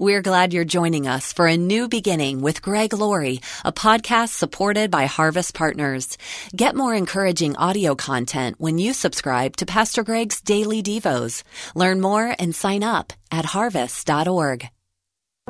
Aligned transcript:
We're 0.00 0.22
glad 0.22 0.54
you're 0.54 0.64
joining 0.64 1.06
us 1.06 1.30
for 1.30 1.46
a 1.46 1.58
new 1.58 1.86
beginning 1.86 2.40
with 2.40 2.62
Greg 2.62 2.94
Laurie, 2.94 3.42
a 3.66 3.70
podcast 3.70 4.30
supported 4.30 4.90
by 4.90 5.04
Harvest 5.04 5.52
Partners. 5.52 6.16
Get 6.56 6.74
more 6.74 6.94
encouraging 6.94 7.54
audio 7.56 7.94
content 7.94 8.56
when 8.58 8.78
you 8.78 8.94
subscribe 8.94 9.58
to 9.58 9.66
Pastor 9.66 10.02
Greg's 10.02 10.40
Daily 10.40 10.82
Devos. 10.82 11.42
Learn 11.74 12.00
more 12.00 12.34
and 12.38 12.54
sign 12.54 12.82
up 12.82 13.12
at 13.30 13.44
harvest.org. 13.44 14.70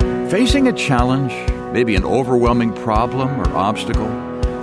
Facing 0.00 0.66
a 0.66 0.72
challenge, 0.72 1.32
maybe 1.72 1.94
an 1.94 2.04
overwhelming 2.04 2.72
problem 2.72 3.40
or 3.40 3.48
obstacle, 3.56 4.08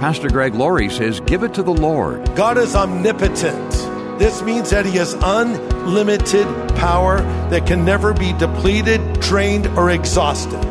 Pastor 0.01 0.27
Greg 0.27 0.53
Laurie 0.53 0.89
says, 0.89 1.21
Give 1.21 1.43
it 1.43 1.53
to 1.53 1.63
the 1.63 1.73
Lord. 1.73 2.35
God 2.35 2.57
is 2.57 2.75
omnipotent. 2.75 3.96
This 4.17 4.41
means 4.41 4.71
that 4.71 4.85
He 4.85 4.97
has 4.97 5.13
unlimited 5.21 6.47
power 6.75 7.21
that 7.49 7.67
can 7.67 7.85
never 7.85 8.13
be 8.13 8.33
depleted, 8.33 9.19
drained, 9.19 9.67
or 9.77 9.91
exhausted. 9.91 10.63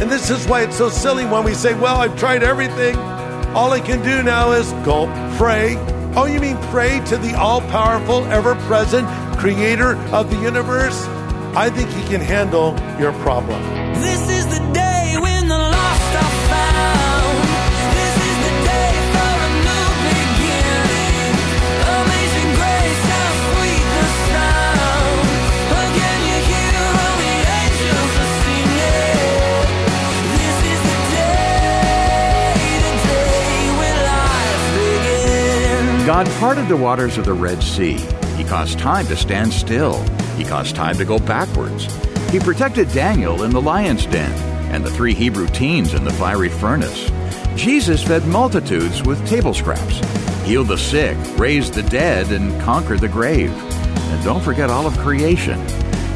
And 0.00 0.10
this 0.10 0.30
is 0.30 0.46
why 0.46 0.62
it's 0.62 0.76
so 0.76 0.88
silly 0.88 1.26
when 1.26 1.44
we 1.44 1.52
say, 1.54 1.74
Well, 1.74 1.96
I've 1.96 2.18
tried 2.18 2.42
everything. 2.42 2.96
All 3.54 3.72
I 3.72 3.80
can 3.80 4.02
do 4.02 4.22
now 4.22 4.52
is 4.52 4.72
go 4.84 5.06
pray. 5.36 5.76
Oh, 6.16 6.26
you 6.26 6.40
mean 6.40 6.56
pray 6.70 7.00
to 7.06 7.16
the 7.16 7.34
all 7.34 7.60
powerful, 7.60 8.24
ever 8.26 8.54
present 8.66 9.06
creator 9.38 9.96
of 10.12 10.30
the 10.30 10.40
universe? 10.40 11.06
I 11.54 11.70
think 11.70 11.90
He 11.90 12.02
can 12.08 12.20
handle 12.20 12.74
your 12.98 13.12
problem. 13.22 13.62
This 14.00 14.23
God 36.24 36.40
parted 36.40 36.68
the 36.68 36.76
waters 36.76 37.18
of 37.18 37.26
the 37.26 37.34
Red 37.34 37.62
Sea. 37.62 37.98
He 38.38 38.44
caused 38.44 38.78
time 38.78 39.06
to 39.08 39.16
stand 39.16 39.52
still. 39.52 40.02
He 40.38 40.44
caused 40.44 40.74
time 40.74 40.96
to 40.96 41.04
go 41.04 41.18
backwards. 41.18 41.84
He 42.30 42.40
protected 42.40 42.88
Daniel 42.92 43.42
in 43.42 43.50
the 43.50 43.60
lion's 43.60 44.06
den 44.06 44.32
and 44.72 44.82
the 44.82 44.90
three 44.90 45.12
Hebrew 45.12 45.46
teens 45.48 45.92
in 45.92 46.02
the 46.02 46.12
fiery 46.14 46.48
furnace. 46.48 47.10
Jesus 47.56 48.02
fed 48.02 48.26
multitudes 48.26 49.02
with 49.02 49.26
table 49.28 49.52
scraps, 49.52 50.00
healed 50.46 50.68
the 50.68 50.78
sick, 50.78 51.18
raised 51.36 51.74
the 51.74 51.82
dead, 51.82 52.32
and 52.32 52.58
conquered 52.62 53.00
the 53.00 53.08
grave. 53.08 53.52
And 54.10 54.24
don't 54.24 54.42
forget 54.42 54.70
all 54.70 54.86
of 54.86 54.96
creation. 55.00 55.62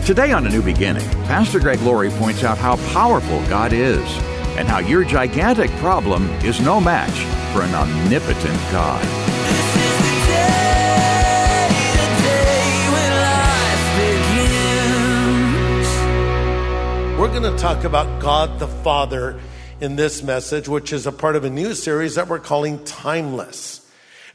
Today 0.07 0.33
on 0.33 0.47
A 0.47 0.51
New 0.51 0.63
Beginning, 0.63 1.07
Pastor 1.25 1.61
Greg 1.61 1.83
Laurie 1.83 2.11
points 2.13 2.45
out 2.45 2.57
how 2.57 2.77
powerful 2.95 3.47
God 3.49 3.75
is 3.75 4.09
and 4.57 4.67
how 4.69 4.79
your 4.79 5.05
gigantic 5.05 5.71
problem 5.73 6.31
is 6.41 6.63
no 6.63 6.81
match 6.81 7.19
for 7.53 7.61
an 7.61 7.75
omnipotent 7.75 8.59
God. 8.73 9.28
We're 17.19 17.27
going 17.27 17.43
to 17.53 17.59
talk 17.61 17.83
about 17.83 18.23
God 18.23 18.61
the 18.61 18.69
Father 18.69 19.41
in 19.81 19.97
this 19.97 20.23
message, 20.23 20.69
which 20.69 20.93
is 20.93 21.05
a 21.05 21.11
part 21.11 21.35
of 21.35 21.43
a 21.43 21.51
new 21.51 21.75
series 21.75 22.15
that 22.15 22.29
we're 22.29 22.39
calling 22.39 22.85
Timeless. 22.85 23.85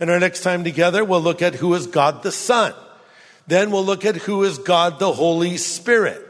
And 0.01 0.09
our 0.09 0.19
next 0.19 0.41
time 0.41 0.65
together, 0.65 1.05
we'll 1.05 1.21
look 1.21 1.41
at 1.41 1.55
who 1.55 1.73
is 1.75 1.87
God 1.87 2.23
the 2.23 2.31
Son. 2.33 2.73
Then 3.47 3.71
we'll 3.71 3.85
look 3.85 4.03
at 4.03 4.17
who 4.17 4.43
is 4.43 4.57
God 4.57 4.99
the 4.99 5.13
Holy 5.13 5.55
Spirit. 5.55 6.21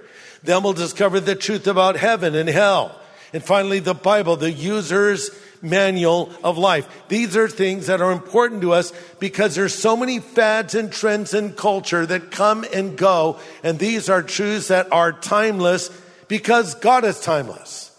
Then 0.44 0.62
we'll 0.62 0.74
discover 0.74 1.20
the 1.20 1.34
truth 1.34 1.66
about 1.66 1.96
heaven 1.96 2.36
and 2.36 2.48
hell. 2.48 3.02
And 3.34 3.44
finally, 3.44 3.80
the 3.80 3.96
Bible, 3.96 4.36
the 4.36 4.52
user's 4.52 5.32
manual 5.64 6.32
of 6.44 6.60
life. 6.60 6.88
These 7.08 7.36
are 7.36 7.48
things 7.48 7.88
that 7.88 8.00
are 8.00 8.12
important 8.12 8.62
to 8.62 8.74
us 8.74 8.94
because 9.20 9.56
there's 9.56 9.74
so 9.74 9.98
many 9.98 10.20
fads 10.20 10.76
and 10.76 10.92
trends 10.92 11.34
in 11.34 11.54
culture 11.54 12.06
that 12.06 12.30
come 12.30 12.64
and 12.72 12.96
go. 12.96 13.40
And 13.64 13.80
these 13.80 14.08
are 14.08 14.22
truths 14.22 14.68
that 14.68 14.92
are 14.92 15.12
timeless 15.12 15.90
because 16.34 16.74
God 16.74 17.06
is 17.06 17.20
timeless. 17.20 17.96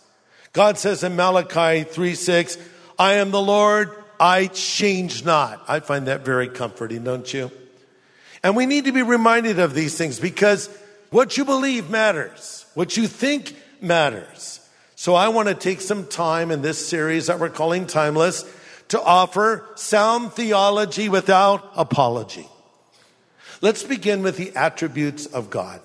God 0.53 0.77
says 0.77 1.05
in 1.05 1.15
Malachi 1.15 1.85
3 1.85 2.17
6, 2.17 2.59
I 2.99 3.13
am 3.13 3.31
the 3.31 3.41
Lord, 3.41 3.93
I 4.19 4.49
change 4.49 5.25
not. 5.25 5.63
I 5.69 5.79
find 5.79 6.09
that 6.09 6.25
very 6.25 6.49
comforting, 6.49 7.05
don't 7.05 7.33
you? 7.33 7.53
And 8.43 8.57
we 8.57 8.67
need 8.67 8.87
to 8.87 8.93
be 8.93 9.03
reminded 9.03 9.61
of 9.61 9.73
these 9.73 9.97
things 9.97 10.19
because 10.19 10.69
what 11.11 11.37
you 11.37 11.45
believe 11.45 11.91
matters. 11.91 12.67
What 12.75 12.97
you 12.97 13.07
think 13.07 13.57
matters. 13.81 14.59
So 14.97 15.15
I 15.15 15.29
want 15.29 15.47
to 15.47 15.55
take 15.55 15.81
some 15.81 16.05
time 16.05 16.51
in 16.51 16.61
this 16.61 16.85
series 16.85 17.29
that 17.29 17.39
we're 17.39 17.51
calling 17.51 17.87
Timeless 17.87 18.45
to 18.89 19.01
offer 19.01 19.65
sound 19.77 20.33
theology 20.33 21.09
without 21.09 21.71
apology. 21.77 22.49
Let's 23.61 23.85
begin 23.85 24.25
with 24.25 24.37
the 24.37 24.57
attributes 24.57 25.27
of 25.27 25.51
God. 25.51 25.81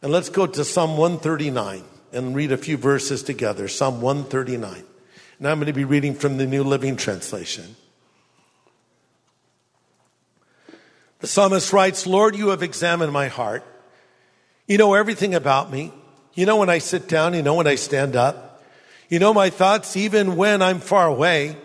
And 0.00 0.12
let's 0.12 0.28
go 0.28 0.46
to 0.46 0.64
Psalm 0.64 0.96
139 0.96 1.82
and 2.12 2.34
read 2.34 2.52
a 2.52 2.56
few 2.56 2.76
verses 2.76 3.22
together. 3.22 3.66
Psalm 3.66 4.00
139. 4.00 4.84
And 5.38 5.48
I'm 5.48 5.58
going 5.58 5.66
to 5.66 5.72
be 5.72 5.84
reading 5.84 6.14
from 6.14 6.36
the 6.36 6.46
New 6.46 6.62
Living 6.62 6.96
Translation. 6.96 7.76
The 11.20 11.26
psalmist 11.26 11.72
writes, 11.72 12.06
Lord, 12.06 12.36
you 12.36 12.48
have 12.48 12.62
examined 12.62 13.12
my 13.12 13.26
heart. 13.26 13.64
You 14.68 14.78
know 14.78 14.94
everything 14.94 15.34
about 15.34 15.72
me. 15.72 15.92
You 16.34 16.46
know 16.46 16.56
when 16.56 16.70
I 16.70 16.78
sit 16.78 17.08
down, 17.08 17.34
you 17.34 17.42
know 17.42 17.54
when 17.54 17.66
I 17.66 17.74
stand 17.74 18.14
up. 18.14 18.62
You 19.08 19.18
know 19.18 19.34
my 19.34 19.50
thoughts 19.50 19.96
even 19.96 20.36
when 20.36 20.62
I'm 20.62 20.78
far 20.78 21.08
away. 21.08 21.56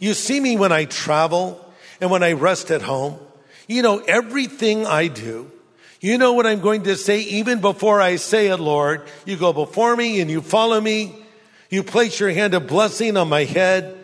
You 0.00 0.14
see 0.14 0.40
me 0.40 0.56
when 0.56 0.72
I 0.72 0.86
travel 0.86 1.62
and 2.00 2.10
when 2.10 2.22
I 2.22 2.32
rest 2.32 2.70
at 2.70 2.80
home. 2.80 3.18
You 3.68 3.82
know 3.82 3.98
everything 3.98 4.86
I 4.86 5.08
do. 5.08 5.50
You 6.02 6.18
know 6.18 6.32
what 6.32 6.48
I'm 6.48 6.60
going 6.60 6.82
to 6.82 6.96
say 6.96 7.20
even 7.20 7.60
before 7.60 8.00
I 8.00 8.16
say 8.16 8.48
it, 8.48 8.56
Lord. 8.56 9.02
You 9.24 9.36
go 9.36 9.52
before 9.52 9.96
me 9.96 10.20
and 10.20 10.28
you 10.28 10.40
follow 10.40 10.80
me. 10.80 11.14
You 11.70 11.84
place 11.84 12.18
your 12.18 12.30
hand 12.30 12.54
of 12.54 12.66
blessing 12.66 13.16
on 13.16 13.28
my 13.28 13.44
head. 13.44 13.96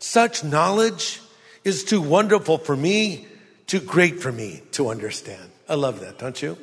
Such 0.00 0.42
knowledge 0.42 1.20
is 1.62 1.84
too 1.84 2.02
wonderful 2.02 2.58
for 2.58 2.76
me, 2.76 3.28
too 3.68 3.78
great 3.78 4.20
for 4.20 4.32
me 4.32 4.62
to 4.72 4.88
understand. 4.88 5.48
I 5.68 5.76
love 5.76 6.00
that, 6.00 6.18
don't 6.18 6.42
you? 6.42 6.58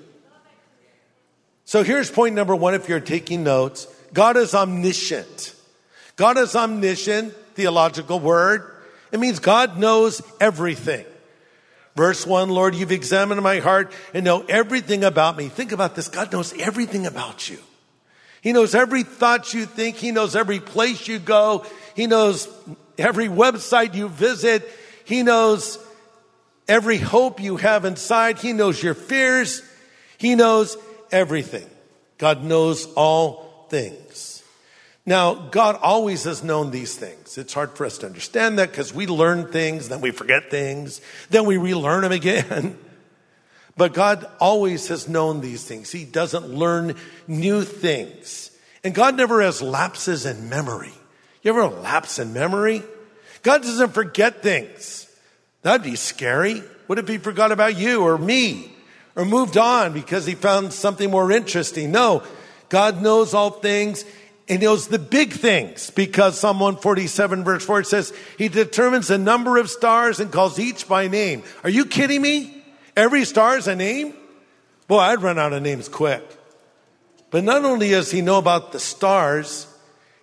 So 1.63 1.84
here's 1.84 2.12
point 2.12 2.35
number 2.35 2.53
one 2.53 2.74
if 2.74 2.90
you're 2.90 3.00
taking 3.00 3.46
notes 3.46 3.88
God 4.12 4.35
is 4.35 4.53
omniscient. 4.53 5.56
God 6.18 6.38
is 6.38 6.53
omniscient, 6.53 7.34
theological 7.56 8.19
word. 8.19 8.69
It 9.13 9.22
means 9.22 9.40
God 9.40 9.78
knows 9.78 10.22
everything. 10.41 11.06
Verse 11.96 12.25
one, 12.25 12.50
Lord, 12.50 12.74
you've 12.74 12.91
examined 12.91 13.41
my 13.41 13.59
heart 13.59 13.91
and 14.13 14.24
know 14.24 14.46
everything 14.47 15.03
about 15.03 15.38
me. 15.38 15.50
Think 15.50 15.72
about 15.72 15.96
this. 15.96 16.07
God 16.07 16.31
knows 16.31 16.53
everything 16.57 17.06
about 17.06 17.50
you. 17.50 17.59
He 18.41 18.53
knows 18.53 18.74
every 18.74 19.03
thought 19.03 19.53
you 19.53 19.66
think. 19.66 19.97
He 19.97 20.12
knows 20.12 20.35
every 20.35 20.59
place 20.59 21.07
you 21.07 21.19
go. 21.19 21.66
He 21.96 22.07
knows 22.07 22.47
every 22.97 23.28
website 23.28 23.94
you 23.94 24.07
visit. 24.07 24.68
He 25.03 25.22
knows 25.22 25.78
every 26.68 26.97
hope 26.97 27.41
you 27.41 27.57
have 27.57 27.85
inside. 27.85 28.40
He 28.40 28.53
knows 28.53 28.81
your 28.81 28.94
fears. 28.94 29.62
He 30.18 30.35
knows 30.35 30.78
everything. 31.12 31.69
God 32.18 32.44
knows 32.44 32.85
all 32.94 33.68
things. 33.69 34.31
Now, 35.06 35.34
God 35.34 35.78
always 35.81 36.25
has 36.25 36.44
known 36.44 36.72
these 36.72 36.95
things. 36.95 37.38
It's 37.38 37.53
hard 37.53 37.72
for 37.72 37.85
us 37.85 37.97
to 38.00 38.06
understand 38.06 38.59
that 38.59 38.69
because 38.69 38.94
we 38.94 39.07
learn 39.07 39.51
things, 39.51 39.89
then 39.89 40.00
we 40.00 40.12
forget 40.12 40.51
things, 40.51 41.01
then 41.29 41.45
we 41.45 41.57
relearn 41.57 42.01
them 42.01 42.12
again. 42.12 42.78
But 43.78 43.94
God 43.94 44.29
always 44.39 44.89
has 44.89 45.07
known 45.07 45.39
these 45.41 45.63
things. 45.63 45.91
He 45.91 46.03
doesn't 46.03 46.50
learn 46.50 46.95
new 47.25 47.63
things. 47.63 48.51
And 48.84 48.94
God 48.94 49.16
never 49.16 49.41
has 49.41 49.62
lapses 49.62 50.25
in 50.25 50.50
memory. 50.50 50.94
You 51.42 51.51
ever 51.51 51.68
lapse 51.68 52.19
in 52.19 52.33
memory? 52.33 52.83
God 53.44 53.62
doesn't 53.63 53.94
forget 53.94 54.44
things. 54.44 55.07
That'd 55.62 55.83
be 55.83 55.95
scary. 55.95 56.62
What 56.88 57.00
if 57.00 57.07
he 57.07 57.18
forgot 57.18 57.51
about 57.51 57.77
you 57.77 58.04
or 58.04 58.18
me 58.18 58.71
or 59.15 59.25
moved 59.25 59.57
on 59.57 59.94
because 59.94 60.25
he 60.25 60.36
found 60.36 60.74
something 60.74 61.09
more 61.09 61.31
interesting? 61.31 61.92
No, 61.92 62.24
God 62.69 63.01
knows 63.01 63.33
all 63.33 63.51
things 63.51 64.06
he 64.51 64.57
knows 64.57 64.89
the 64.89 65.00
big 65.00 65.31
things 65.31 65.92
because 65.92 66.38
Psalm 66.38 66.59
147 66.59 67.45
verse 67.45 67.63
4 67.63 67.86
says 67.86 68.13
he 68.38 68.50
determines 68.50 69.07
the 69.07 69.18
number 69.18 69.56
of 69.56 69.69
stars 69.69 70.19
and 70.19 70.30
calls 70.30 70.59
each 70.59 70.89
by 70.89 71.07
name. 71.07 71.44
Are 71.63 71.69
you 71.69 71.86
kidding 71.86 72.21
me? 72.21 72.62
Every 72.98 73.24
star 73.24 73.57
is 73.57 73.69
a 73.69 73.77
name? 73.77 74.13
Boy, 74.89 74.98
I'd 74.98 75.21
run 75.21 75.39
out 75.39 75.53
of 75.53 75.63
names 75.63 75.88
quick. 75.88 76.21
But 77.30 77.45
not 77.45 77.63
only 77.63 77.92
does 77.92 78.12
he 78.12 78.21
know 78.21 78.39
about 78.39 78.74
the 78.74 78.80
stars, 78.81 79.74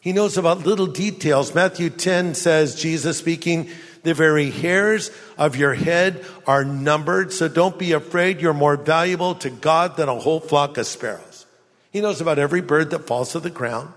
he 0.02 0.12
knows 0.12 0.36
about 0.36 0.66
little 0.66 0.88
details. 0.88 1.54
Matthew 1.54 1.88
10 1.88 2.34
says, 2.34 2.74
Jesus 2.74 3.16
speaking, 3.16 3.70
the 4.02 4.12
very 4.12 4.50
hairs 4.50 5.10
of 5.38 5.56
your 5.56 5.72
head 5.72 6.22
are 6.46 6.66
numbered, 6.66 7.32
so 7.32 7.48
don't 7.48 7.78
be 7.78 7.92
afraid. 7.92 8.42
You're 8.42 8.52
more 8.52 8.76
valuable 8.76 9.36
to 9.36 9.48
God 9.48 9.96
than 9.96 10.10
a 10.10 10.18
whole 10.18 10.40
flock 10.40 10.76
of 10.76 10.86
sparrows. 10.86 11.46
He 11.90 12.02
knows 12.02 12.20
about 12.20 12.38
every 12.38 12.60
bird 12.60 12.90
that 12.90 13.06
falls 13.06 13.32
to 13.32 13.40
the 13.40 13.48
ground. 13.48 13.94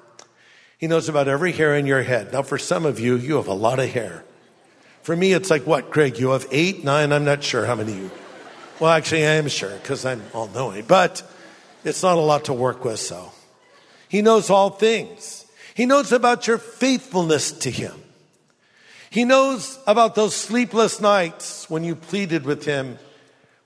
He 0.82 0.88
knows 0.88 1.08
about 1.08 1.28
every 1.28 1.52
hair 1.52 1.76
in 1.76 1.86
your 1.86 2.02
head. 2.02 2.34
Now, 2.34 2.42
for 2.42 2.58
some 2.58 2.88
of 2.88 3.00
you, 3.00 3.16
you 3.16 3.36
have 3.36 3.48
a 3.48 3.54
lot 3.54 3.80
of 3.80 3.88
hair. 3.88 4.24
For 5.04 5.16
me, 5.16 5.32
it's 5.32 5.52
like, 5.52 5.68
what, 5.68 5.92
Craig? 5.92 6.18
You 6.18 6.32
have 6.32 6.48
eight, 6.50 6.84
nine? 6.84 7.14
I'm 7.14 7.24
not 7.24 7.44
sure 7.44 7.68
how 7.68 7.76
many 7.76 7.94
you. 7.94 8.12
Well, 8.80 8.90
actually, 8.90 9.28
I 9.28 9.34
am 9.34 9.48
sure 9.48 9.70
because 9.70 10.06
I'm 10.06 10.24
all 10.34 10.48
knowing, 10.48 10.86
but 10.86 11.22
it's 11.84 12.02
not 12.02 12.18
a 12.18 12.22
lot 12.22 12.46
to 12.46 12.54
work 12.54 12.84
with, 12.84 13.00
so. 13.00 13.32
He 14.10 14.24
knows 14.24 14.50
all 14.50 14.72
things. 14.72 15.46
He 15.76 15.86
knows 15.86 16.12
about 16.12 16.48
your 16.48 16.58
faithfulness 16.58 17.52
to 17.52 17.70
Him. 17.70 17.94
He 19.12 19.24
knows 19.24 19.78
about 19.86 20.16
those 20.16 20.36
sleepless 20.36 21.00
nights 21.00 21.70
when 21.70 21.84
you 21.84 21.96
pleaded 21.96 22.44
with 22.44 22.66
Him 22.66 22.98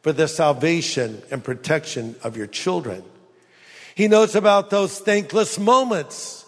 for 0.01 0.11
the 0.11 0.27
salvation 0.27 1.21
and 1.31 1.41
protection 1.41 2.18
of 2.23 2.35
your 2.35 2.47
children. 2.47 3.03
He 3.95 4.09
knows 4.09 4.35
about 4.35 4.69
those 4.69 5.00
thankless 5.00 5.57
moments 5.57 6.44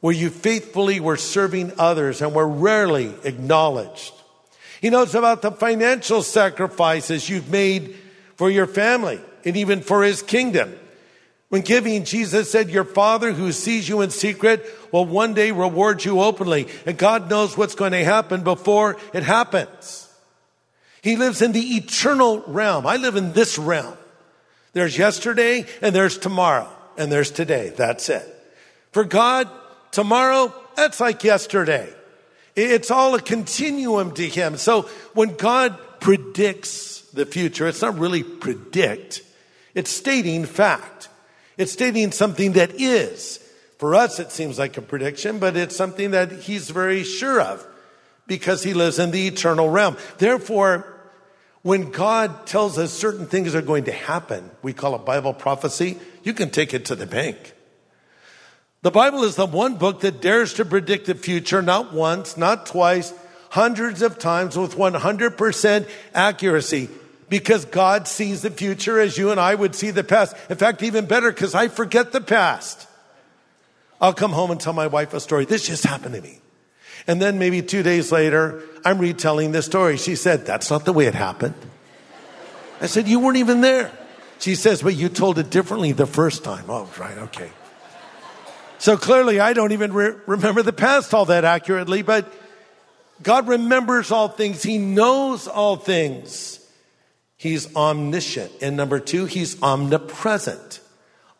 where 0.00 0.14
you 0.14 0.30
faithfully 0.30 1.00
were 1.00 1.16
serving 1.16 1.72
others 1.78 2.22
and 2.22 2.34
were 2.34 2.48
rarely 2.48 3.12
acknowledged. 3.24 4.12
He 4.80 4.90
knows 4.90 5.14
about 5.14 5.42
the 5.42 5.50
financial 5.50 6.22
sacrifices 6.22 7.28
you've 7.28 7.50
made 7.50 7.96
for 8.36 8.48
your 8.48 8.66
family 8.66 9.20
and 9.44 9.56
even 9.56 9.80
for 9.80 10.04
his 10.04 10.22
kingdom. 10.22 10.78
When 11.48 11.62
giving, 11.62 12.04
Jesus 12.04 12.50
said, 12.50 12.70
Your 12.70 12.84
Father 12.84 13.32
who 13.32 13.52
sees 13.52 13.88
you 13.88 14.02
in 14.02 14.10
secret 14.10 14.64
will 14.92 15.06
one 15.06 15.34
day 15.34 15.50
reward 15.50 16.04
you 16.04 16.20
openly. 16.20 16.68
And 16.84 16.98
God 16.98 17.30
knows 17.30 17.56
what's 17.56 17.74
going 17.74 17.92
to 17.92 18.04
happen 18.04 18.44
before 18.44 18.98
it 19.14 19.22
happens. 19.22 20.04
He 21.02 21.16
lives 21.16 21.42
in 21.42 21.52
the 21.52 21.76
eternal 21.76 22.42
realm. 22.46 22.86
I 22.86 22.96
live 22.96 23.16
in 23.16 23.32
this 23.32 23.58
realm. 23.58 23.96
There's 24.74 24.98
yesterday 24.98 25.64
and 25.80 25.94
there's 25.94 26.18
tomorrow 26.18 26.70
and 26.98 27.10
there's 27.10 27.30
today. 27.30 27.70
That's 27.70 28.08
it. 28.10 28.26
For 28.92 29.04
God, 29.04 29.48
tomorrow, 29.90 30.52
that's 30.76 31.00
like 31.00 31.24
yesterday. 31.24 31.92
It's 32.54 32.90
all 32.90 33.14
a 33.14 33.20
continuum 33.20 34.12
to 34.14 34.28
Him. 34.28 34.56
So 34.56 34.82
when 35.14 35.34
God 35.36 35.78
predicts 36.00 37.02
the 37.12 37.26
future, 37.26 37.68
it's 37.68 37.82
not 37.82 37.98
really 37.98 38.22
predict, 38.22 39.22
it's 39.74 39.90
stating 39.90 40.44
fact. 40.44 41.08
It's 41.56 41.72
stating 41.72 42.12
something 42.12 42.52
that 42.52 42.80
is. 42.80 43.44
For 43.78 43.94
us, 43.94 44.20
it 44.20 44.30
seems 44.30 44.58
like 44.58 44.76
a 44.76 44.82
prediction, 44.82 45.40
but 45.40 45.56
it's 45.56 45.76
something 45.76 46.12
that 46.12 46.30
He's 46.32 46.70
very 46.70 47.02
sure 47.02 47.40
of 47.40 47.66
because 48.28 48.62
He 48.62 48.74
lives 48.74 48.98
in 48.98 49.10
the 49.10 49.26
eternal 49.26 49.68
realm. 49.68 49.96
Therefore, 50.18 50.86
when 51.62 51.90
God 51.90 52.46
tells 52.46 52.78
us 52.78 52.92
certain 52.92 53.26
things 53.26 53.54
are 53.54 53.62
going 53.62 53.84
to 53.84 53.92
happen, 53.92 54.50
we 54.62 54.72
call 54.72 54.94
it 54.94 55.04
Bible 55.04 55.34
prophecy, 55.34 55.98
you 56.22 56.32
can 56.32 56.50
take 56.50 56.72
it 56.74 56.86
to 56.86 56.94
the 56.94 57.06
bank. 57.06 57.54
The 58.82 58.90
Bible 58.90 59.24
is 59.24 59.34
the 59.34 59.46
one 59.46 59.76
book 59.76 60.00
that 60.00 60.20
dares 60.20 60.54
to 60.54 60.64
predict 60.64 61.06
the 61.06 61.14
future, 61.14 61.62
not 61.62 61.92
once, 61.92 62.36
not 62.36 62.66
twice, 62.66 63.12
hundreds 63.50 64.02
of 64.02 64.18
times 64.18 64.56
with 64.56 64.76
100% 64.76 65.88
accuracy 66.14 66.88
because 67.28 67.64
God 67.64 68.06
sees 68.06 68.42
the 68.42 68.50
future 68.50 69.00
as 69.00 69.18
you 69.18 69.30
and 69.30 69.40
I 69.40 69.54
would 69.54 69.74
see 69.74 69.90
the 69.90 70.04
past. 70.04 70.36
In 70.48 70.56
fact, 70.56 70.82
even 70.82 71.06
better 71.06 71.30
because 71.32 71.54
I 71.54 71.68
forget 71.68 72.12
the 72.12 72.20
past. 72.20 72.86
I'll 74.00 74.14
come 74.14 74.30
home 74.32 74.50
and 74.52 74.60
tell 74.60 74.72
my 74.72 74.86
wife 74.86 75.12
a 75.12 75.20
story. 75.20 75.44
This 75.44 75.66
just 75.66 75.84
happened 75.84 76.14
to 76.14 76.22
me. 76.22 76.40
And 77.06 77.20
then 77.20 77.38
maybe 77.38 77.62
two 77.62 77.82
days 77.82 78.12
later, 78.12 78.62
I'm 78.84 78.98
retelling 78.98 79.52
the 79.52 79.62
story. 79.62 79.96
She 79.96 80.14
said, 80.14 80.46
That's 80.46 80.70
not 80.70 80.84
the 80.84 80.92
way 80.92 81.06
it 81.06 81.14
happened. 81.14 81.54
I 82.80 82.86
said, 82.86 83.08
You 83.08 83.18
weren't 83.18 83.38
even 83.38 83.60
there. 83.60 83.90
She 84.38 84.54
says, 84.54 84.82
But 84.82 84.94
you 84.94 85.08
told 85.08 85.38
it 85.38 85.50
differently 85.50 85.92
the 85.92 86.06
first 86.06 86.44
time. 86.44 86.64
Oh, 86.68 86.88
right, 86.98 87.18
okay. 87.18 87.50
So 88.78 88.96
clearly, 88.96 89.40
I 89.40 89.52
don't 89.52 89.72
even 89.72 89.92
re- 89.92 90.14
remember 90.26 90.62
the 90.62 90.72
past 90.72 91.12
all 91.12 91.26
that 91.26 91.44
accurately, 91.44 92.02
but 92.02 92.32
God 93.22 93.48
remembers 93.48 94.10
all 94.10 94.28
things. 94.28 94.62
He 94.62 94.78
knows 94.78 95.48
all 95.48 95.76
things. 95.76 96.60
He's 97.36 97.74
omniscient. 97.74 98.52
And 98.62 98.76
number 98.76 99.00
two, 99.00 99.26
he's 99.26 99.60
omnipresent. 99.62 100.80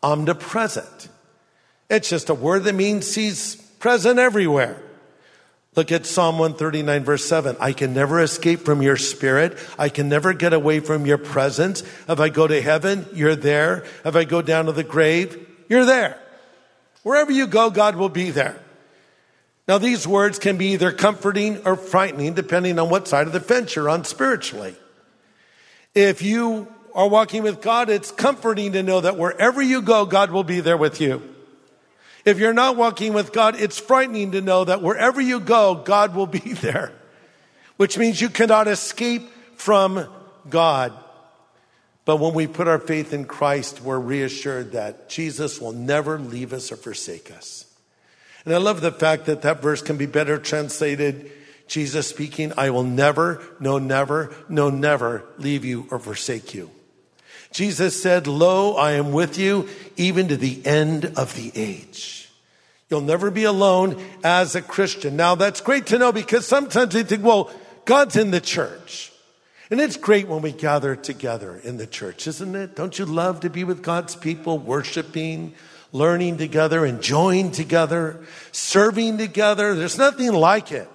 Omnipresent. 0.03 1.09
It's 1.89 2.09
just 2.09 2.29
a 2.29 2.33
word 2.33 2.63
that 2.65 2.75
means 2.75 3.15
he's 3.15 3.55
present 3.55 4.19
everywhere. 4.19 4.81
Look 5.75 5.91
at 5.91 6.05
Psalm 6.05 6.39
139 6.39 7.03
verse 7.03 7.25
7. 7.25 7.55
I 7.59 7.73
can 7.73 7.93
never 7.93 8.21
escape 8.21 8.61
from 8.61 8.81
your 8.81 8.97
spirit. 8.97 9.57
I 9.77 9.89
can 9.89 10.09
never 10.09 10.33
get 10.33 10.51
away 10.51 10.79
from 10.79 11.05
your 11.05 11.17
presence. 11.17 11.83
If 12.07 12.19
I 12.19 12.29
go 12.29 12.47
to 12.47 12.61
heaven, 12.61 13.05
you're 13.13 13.35
there. 13.35 13.85
If 14.03 14.15
I 14.15 14.23
go 14.25 14.41
down 14.41 14.65
to 14.65 14.71
the 14.71 14.83
grave, 14.83 15.47
you're 15.69 15.85
there. 15.85 16.19
Wherever 17.03 17.31
you 17.31 17.47
go, 17.47 17.69
God 17.69 17.95
will 17.95 18.09
be 18.09 18.31
there. 18.31 18.61
Now, 19.67 19.77
these 19.77 20.07
words 20.07 20.39
can 20.39 20.57
be 20.57 20.73
either 20.73 20.91
comforting 20.91 21.65
or 21.65 21.75
frightening, 21.75 22.33
depending 22.33 22.79
on 22.79 22.89
what 22.89 23.07
side 23.07 23.27
of 23.27 23.33
the 23.33 23.39
fence 23.39 23.75
you're 23.75 23.89
on 23.89 24.03
spiritually. 24.03 24.75
If 25.93 26.21
you 26.21 26.67
are 26.95 27.07
walking 27.07 27.43
with 27.43 27.61
God, 27.61 27.89
it's 27.89 28.11
comforting 28.11 28.73
to 28.73 28.83
know 28.83 29.01
that 29.01 29.17
wherever 29.17 29.61
you 29.61 29.81
go, 29.81 30.05
God 30.05 30.31
will 30.31 30.43
be 30.43 30.59
there 30.59 30.77
with 30.77 30.99
you. 30.99 31.21
If 32.25 32.39
you're 32.39 32.53
not 32.53 32.77
walking 32.77 33.13
with 33.13 33.31
God, 33.31 33.59
it's 33.59 33.79
frightening 33.79 34.31
to 34.31 34.41
know 34.41 34.63
that 34.63 34.81
wherever 34.81 35.21
you 35.21 35.39
go, 35.39 35.75
God 35.75 36.15
will 36.15 36.27
be 36.27 36.39
there, 36.53 36.91
which 37.77 37.97
means 37.97 38.19
you 38.19 38.29
cannot 38.29 38.67
escape 38.67 39.29
from 39.55 40.07
God. 40.49 40.93
But 42.09 42.19
when 42.19 42.33
we 42.33 42.47
put 42.47 42.67
our 42.67 42.79
faith 42.79 43.13
in 43.13 43.25
Christ, 43.25 43.83
we're 43.83 43.99
reassured 43.99 44.71
that 44.71 45.09
Jesus 45.09 45.61
will 45.61 45.73
never 45.73 46.17
leave 46.17 46.53
us 46.53 46.71
or 46.71 46.75
forsake 46.75 47.29
us. 47.29 47.71
And 48.45 48.51
I 48.55 48.57
love 48.57 48.81
the 48.81 48.91
fact 48.91 49.27
that 49.27 49.43
that 49.43 49.61
verse 49.61 49.83
can 49.83 49.95
be 49.95 50.07
better 50.07 50.39
translated 50.39 51.31
Jesus 51.67 52.07
speaking, 52.07 52.51
I 52.57 52.71
will 52.71 52.81
never, 52.81 53.43
no, 53.59 53.77
never, 53.77 54.33
no, 54.49 54.71
never 54.71 55.23
leave 55.37 55.63
you 55.63 55.85
or 55.91 55.99
forsake 55.99 56.55
you. 56.55 56.71
Jesus 57.51 58.01
said, 58.01 58.25
Lo, 58.25 58.73
I 58.73 58.93
am 58.93 59.11
with 59.11 59.37
you 59.37 59.69
even 59.95 60.29
to 60.29 60.35
the 60.35 60.65
end 60.65 61.13
of 61.15 61.35
the 61.35 61.51
age. 61.53 62.27
You'll 62.89 63.01
never 63.01 63.29
be 63.29 63.43
alone 63.43 64.03
as 64.23 64.55
a 64.55 64.63
Christian. 64.63 65.15
Now 65.15 65.35
that's 65.35 65.61
great 65.61 65.85
to 65.85 65.99
know 65.99 66.11
because 66.11 66.47
sometimes 66.47 66.95
we 66.95 67.03
think, 67.03 67.23
well, 67.23 67.51
God's 67.85 68.15
in 68.15 68.31
the 68.31 68.41
church. 68.41 69.08
And 69.71 69.79
it's 69.79 69.97
great 69.97 70.27
when 70.27 70.41
we 70.41 70.51
gather 70.51 70.95
together 70.95 71.59
in 71.63 71.77
the 71.77 71.85
church, 71.85 72.27
isn't 72.27 72.55
it? 72.55 72.75
Don't 72.75 72.97
you 72.97 73.05
love 73.05 73.41
to 73.41 73.49
be 73.49 73.63
with 73.63 73.83
God's 73.83 74.15
people, 74.15 74.57
worshiping, 74.57 75.53
learning 75.91 76.37
together, 76.37 76.85
enjoying 76.85 77.51
together, 77.51 78.19
serving 78.51 79.19
together? 79.19 79.75
There's 79.75 79.97
nothing 79.97 80.33
like 80.33 80.71
it. 80.71 80.89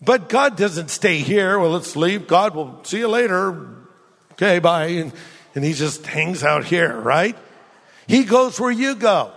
But 0.00 0.28
God 0.28 0.56
doesn't 0.56 0.90
stay 0.90 1.18
here. 1.18 1.58
Well, 1.58 1.70
let's 1.70 1.96
leave. 1.96 2.28
God 2.28 2.54
will 2.54 2.80
see 2.84 2.98
you 2.98 3.08
later. 3.08 3.66
Okay, 4.32 4.60
bye. 4.60 4.86
And, 4.86 5.12
and 5.56 5.64
he 5.64 5.72
just 5.72 6.06
hangs 6.06 6.44
out 6.44 6.64
here, 6.64 6.96
right? 6.96 7.36
He 8.06 8.22
goes 8.22 8.60
where 8.60 8.70
you 8.70 8.94
go, 8.94 9.32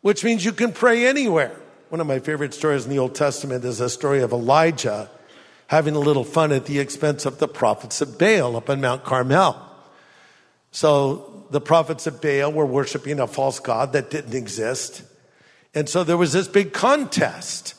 which 0.00 0.24
means 0.24 0.44
you 0.44 0.52
can 0.52 0.72
pray 0.72 1.06
anywhere. 1.06 1.54
One 1.90 2.00
of 2.00 2.08
my 2.08 2.18
favorite 2.18 2.54
stories 2.54 2.84
in 2.84 2.90
the 2.90 2.98
Old 2.98 3.14
Testament 3.14 3.64
is 3.64 3.80
a 3.80 3.88
story 3.88 4.22
of 4.22 4.32
Elijah 4.32 5.08
having 5.70 5.94
a 5.94 6.00
little 6.00 6.24
fun 6.24 6.50
at 6.50 6.66
the 6.66 6.80
expense 6.80 7.24
of 7.24 7.38
the 7.38 7.46
prophets 7.46 8.00
of 8.00 8.18
Baal 8.18 8.56
up 8.56 8.68
on 8.68 8.80
Mount 8.80 9.04
Carmel. 9.04 9.56
So 10.72 11.46
the 11.50 11.60
prophets 11.60 12.08
of 12.08 12.20
Baal 12.20 12.50
were 12.50 12.66
worshiping 12.66 13.20
a 13.20 13.28
false 13.28 13.60
god 13.60 13.92
that 13.92 14.10
didn't 14.10 14.34
exist. 14.34 15.04
And 15.72 15.88
so 15.88 16.02
there 16.02 16.16
was 16.16 16.32
this 16.32 16.48
big 16.48 16.72
contest. 16.72 17.76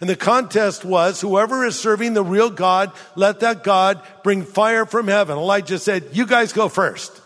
And 0.00 0.08
the 0.08 0.14
contest 0.14 0.84
was 0.84 1.20
whoever 1.20 1.64
is 1.64 1.76
serving 1.76 2.14
the 2.14 2.22
real 2.22 2.48
God, 2.48 2.92
let 3.16 3.40
that 3.40 3.64
God 3.64 4.00
bring 4.22 4.44
fire 4.44 4.86
from 4.86 5.08
heaven. 5.08 5.36
Elijah 5.36 5.80
said, 5.80 6.10
You 6.12 6.26
guys 6.26 6.52
go 6.52 6.68
first. 6.68 7.20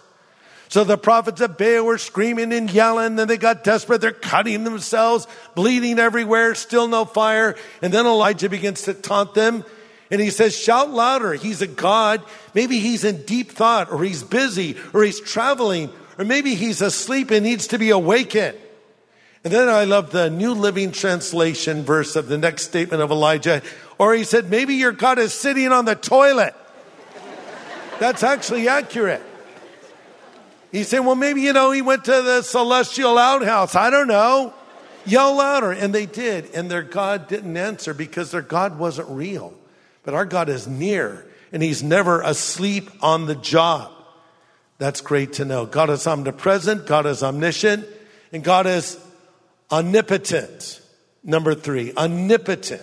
So 0.68 0.82
the 0.82 0.96
prophets 0.96 1.42
of 1.42 1.58
Baal 1.58 1.84
were 1.84 1.98
screaming 1.98 2.54
and 2.54 2.70
yelling, 2.70 3.16
then 3.16 3.28
they 3.28 3.36
got 3.36 3.64
desperate. 3.64 4.00
They're 4.00 4.12
cutting 4.12 4.64
themselves, 4.64 5.26
bleeding 5.54 5.98
everywhere, 5.98 6.54
still 6.54 6.88
no 6.88 7.04
fire. 7.04 7.54
And 7.82 7.92
then 7.92 8.06
Elijah 8.06 8.48
begins 8.48 8.82
to 8.84 8.94
taunt 8.94 9.34
them. 9.34 9.62
And 10.10 10.20
he 10.20 10.30
says, 10.30 10.56
shout 10.56 10.90
louder. 10.90 11.34
He's 11.34 11.62
a 11.62 11.66
God. 11.66 12.22
Maybe 12.54 12.78
he's 12.78 13.04
in 13.04 13.22
deep 13.22 13.50
thought 13.50 13.90
or 13.90 14.04
he's 14.04 14.22
busy 14.22 14.76
or 14.92 15.02
he's 15.02 15.20
traveling 15.20 15.90
or 16.18 16.24
maybe 16.24 16.54
he's 16.54 16.80
asleep 16.80 17.30
and 17.30 17.44
needs 17.44 17.66
to 17.68 17.78
be 17.78 17.90
awakened. 17.90 18.56
And 19.44 19.52
then 19.52 19.68
I 19.68 19.84
love 19.84 20.10
the 20.10 20.28
New 20.28 20.54
Living 20.54 20.90
Translation 20.90 21.84
verse 21.84 22.16
of 22.16 22.26
the 22.28 22.38
next 22.38 22.62
statement 22.62 23.02
of 23.02 23.10
Elijah. 23.10 23.62
Or 23.98 24.14
he 24.14 24.24
said, 24.24 24.50
maybe 24.50 24.74
your 24.74 24.92
God 24.92 25.18
is 25.18 25.32
sitting 25.32 25.70
on 25.70 25.84
the 25.84 25.94
toilet. 25.94 26.54
That's 28.00 28.22
actually 28.22 28.68
accurate. 28.68 29.22
He 30.72 30.82
said, 30.82 31.00
well, 31.00 31.14
maybe, 31.14 31.42
you 31.42 31.52
know, 31.52 31.70
he 31.70 31.80
went 31.80 32.04
to 32.06 32.22
the 32.22 32.42
celestial 32.42 33.18
outhouse. 33.18 33.74
I 33.74 33.90
don't 33.90 34.08
know. 34.08 34.52
Yell 35.04 35.36
louder. 35.36 35.70
And 35.70 35.94
they 35.94 36.06
did. 36.06 36.52
And 36.52 36.70
their 36.70 36.82
God 36.82 37.28
didn't 37.28 37.56
answer 37.56 37.94
because 37.94 38.32
their 38.32 38.42
God 38.42 38.78
wasn't 38.78 39.08
real. 39.08 39.54
But 40.06 40.14
our 40.14 40.24
God 40.24 40.48
is 40.48 40.66
near 40.66 41.26
and 41.52 41.62
he's 41.62 41.82
never 41.82 42.22
asleep 42.22 42.88
on 43.02 43.26
the 43.26 43.34
job. 43.34 43.92
That's 44.78 45.00
great 45.00 45.34
to 45.34 45.44
know. 45.44 45.66
God 45.66 45.90
is 45.90 46.06
omnipresent. 46.06 46.86
God 46.86 47.06
is 47.06 47.22
omniscient. 47.22 47.86
And 48.32 48.44
God 48.44 48.66
is 48.66 48.98
omnipotent. 49.70 50.80
Number 51.24 51.54
three, 51.54 51.92
omnipotent. 51.94 52.82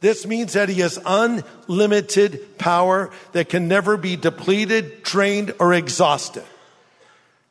This 0.00 0.26
means 0.26 0.54
that 0.54 0.70
he 0.70 0.80
has 0.80 0.98
unlimited 1.04 2.58
power 2.58 3.10
that 3.32 3.50
can 3.50 3.68
never 3.68 3.96
be 3.96 4.16
depleted, 4.16 5.02
drained, 5.02 5.52
or 5.58 5.74
exhausted. 5.74 6.44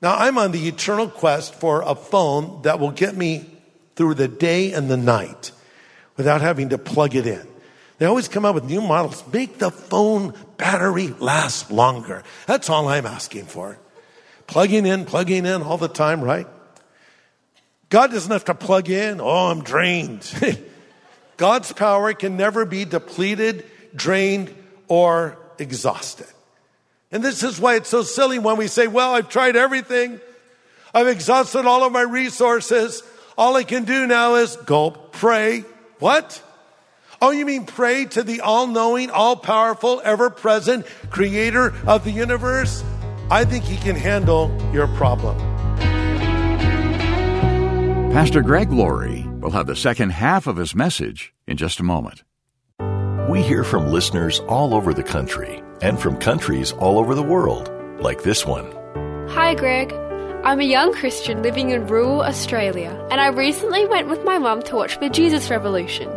Now, 0.01 0.15
I'm 0.15 0.38
on 0.38 0.51
the 0.51 0.67
eternal 0.67 1.09
quest 1.09 1.53
for 1.55 1.81
a 1.81 1.95
phone 1.95 2.63
that 2.63 2.79
will 2.79 2.91
get 2.91 3.15
me 3.15 3.45
through 3.95 4.15
the 4.15 4.27
day 4.27 4.74
and 4.74 4.89
the 4.89 4.97
night 4.97 5.51
without 6.17 6.41
having 6.41 6.69
to 6.69 6.77
plug 6.77 7.15
it 7.15 7.27
in. 7.27 7.47
They 7.97 8.05
always 8.05 8.27
come 8.27 8.45
out 8.45 8.55
with 8.55 8.65
new 8.65 8.81
models. 8.81 9.23
Make 9.31 9.57
the 9.57 9.71
phone 9.71 10.33
battery 10.57 11.07
last 11.07 11.71
longer. 11.71 12.23
That's 12.45 12.69
all 12.69 12.87
I'm 12.87 13.05
asking 13.05 13.45
for. 13.45 13.77
Plugging 14.47 14.85
in, 14.85 15.05
plugging 15.05 15.45
in 15.45 15.61
all 15.61 15.77
the 15.77 15.87
time, 15.87 16.21
right? 16.21 16.47
God 17.89 18.11
doesn't 18.11 18.31
have 18.31 18.45
to 18.45 18.53
plug 18.55 18.89
in. 18.89 19.21
Oh, 19.21 19.47
I'm 19.47 19.63
drained. 19.63 20.29
God's 21.37 21.71
power 21.71 22.13
can 22.13 22.37
never 22.37 22.65
be 22.65 22.85
depleted, 22.85 23.65
drained, 23.95 24.53
or 24.87 25.37
exhausted. 25.57 26.27
And 27.11 27.23
this 27.23 27.43
is 27.43 27.59
why 27.59 27.75
it's 27.75 27.89
so 27.89 28.03
silly 28.03 28.39
when 28.39 28.57
we 28.57 28.67
say, 28.67 28.87
well, 28.87 29.13
I've 29.13 29.29
tried 29.29 29.55
everything. 29.55 30.19
I've 30.93 31.07
exhausted 31.07 31.65
all 31.65 31.83
of 31.83 31.91
my 31.91 32.01
resources. 32.01 33.03
All 33.37 33.55
I 33.55 33.63
can 33.63 33.83
do 33.83 34.07
now 34.07 34.35
is 34.35 34.55
go 34.55 34.91
pray. 34.91 35.63
What? 35.99 36.41
Oh, 37.22 37.31
you 37.31 37.45
mean 37.45 37.65
pray 37.65 38.05
to 38.05 38.24
the 38.24 38.41
all 38.41 38.67
knowing, 38.67 39.10
all 39.10 39.36
powerful, 39.36 40.01
ever 40.03 40.29
present 40.29 40.86
creator 41.10 41.74
of 41.88 42.03
the 42.03 42.12
universe? 42.12 42.84
I 43.29 43.45
think 43.45 43.63
he 43.63 43.77
can 43.77 43.95
handle 43.95 44.55
your 44.74 44.88
problem. 44.88 45.38
Pastor 48.12 48.41
Greg 48.41 48.72
Laurie 48.72 49.25
will 49.39 49.51
have 49.51 49.67
the 49.67 49.75
second 49.75 50.12
half 50.12 50.48
of 50.48 50.57
his 50.57 50.74
message 50.74 51.34
in 51.48 51.57
just 51.57 51.79
a 51.79 51.84
moment. 51.84 52.24
We 53.29 53.41
hear 53.41 53.63
from 53.63 53.91
listeners 53.91 54.39
all 54.41 54.74
over 54.74 54.93
the 54.93 55.03
country 55.03 55.62
and 55.81 56.00
from 56.00 56.17
countries 56.17 56.72
all 56.72 56.98
over 56.98 57.15
the 57.15 57.24
world, 57.24 57.69
like 58.00 58.24
this 58.24 58.45
one. 58.45 58.72
Hi, 59.29 59.55
Greg. 59.55 59.91
I'm 60.45 60.60
a 60.60 60.63
young 60.63 60.93
Christian 60.93 61.41
living 61.41 61.72
in 61.72 61.88
rural 61.88 62.22
Australia, 62.22 62.91
and 63.10 63.19
I 63.19 63.29
recently 63.29 63.86
went 63.88 64.07
with 64.07 64.24
my 64.24 64.38
mum 64.38 64.62
to 64.63 64.75
watch 64.75 65.00
The 65.00 65.10
Jesus 65.10 65.50
Revolution. 65.50 66.07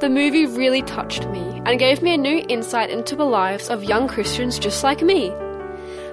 The 0.00 0.10
movie 0.10 0.44
really 0.44 0.82
touched 0.82 1.24
me 1.28 1.62
and 1.64 1.78
gave 1.78 2.02
me 2.02 2.14
a 2.14 2.18
new 2.18 2.44
insight 2.48 2.90
into 2.90 3.14
the 3.14 3.24
lives 3.24 3.70
of 3.70 3.84
young 3.84 4.08
Christians 4.08 4.58
just 4.58 4.82
like 4.82 5.02
me. 5.02 5.30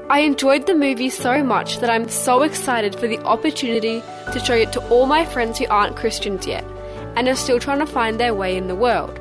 I 0.08 0.20
enjoyed 0.20 0.68
the 0.68 0.76
movie 0.76 1.10
so 1.10 1.44
much 1.44 1.80
that 1.80 1.90
I'm 1.90 2.08
so 2.08 2.44
excited 2.44 2.96
for 2.96 3.08
the 3.08 3.18
opportunity 3.24 4.04
to 4.34 4.40
show 4.40 4.54
it 4.54 4.72
to 4.74 4.88
all 4.90 5.08
my 5.08 5.26
friends 5.26 5.58
who 5.58 5.66
aren't 5.68 5.96
Christians 5.96 6.46
yet 6.46 6.64
and 7.16 7.28
are 7.28 7.36
still 7.36 7.60
trying 7.60 7.80
to 7.80 7.88
find 7.88 8.20
their 8.20 8.36
way 8.36 8.56
in 8.56 8.68
the 8.68 8.76
world. 8.76 9.20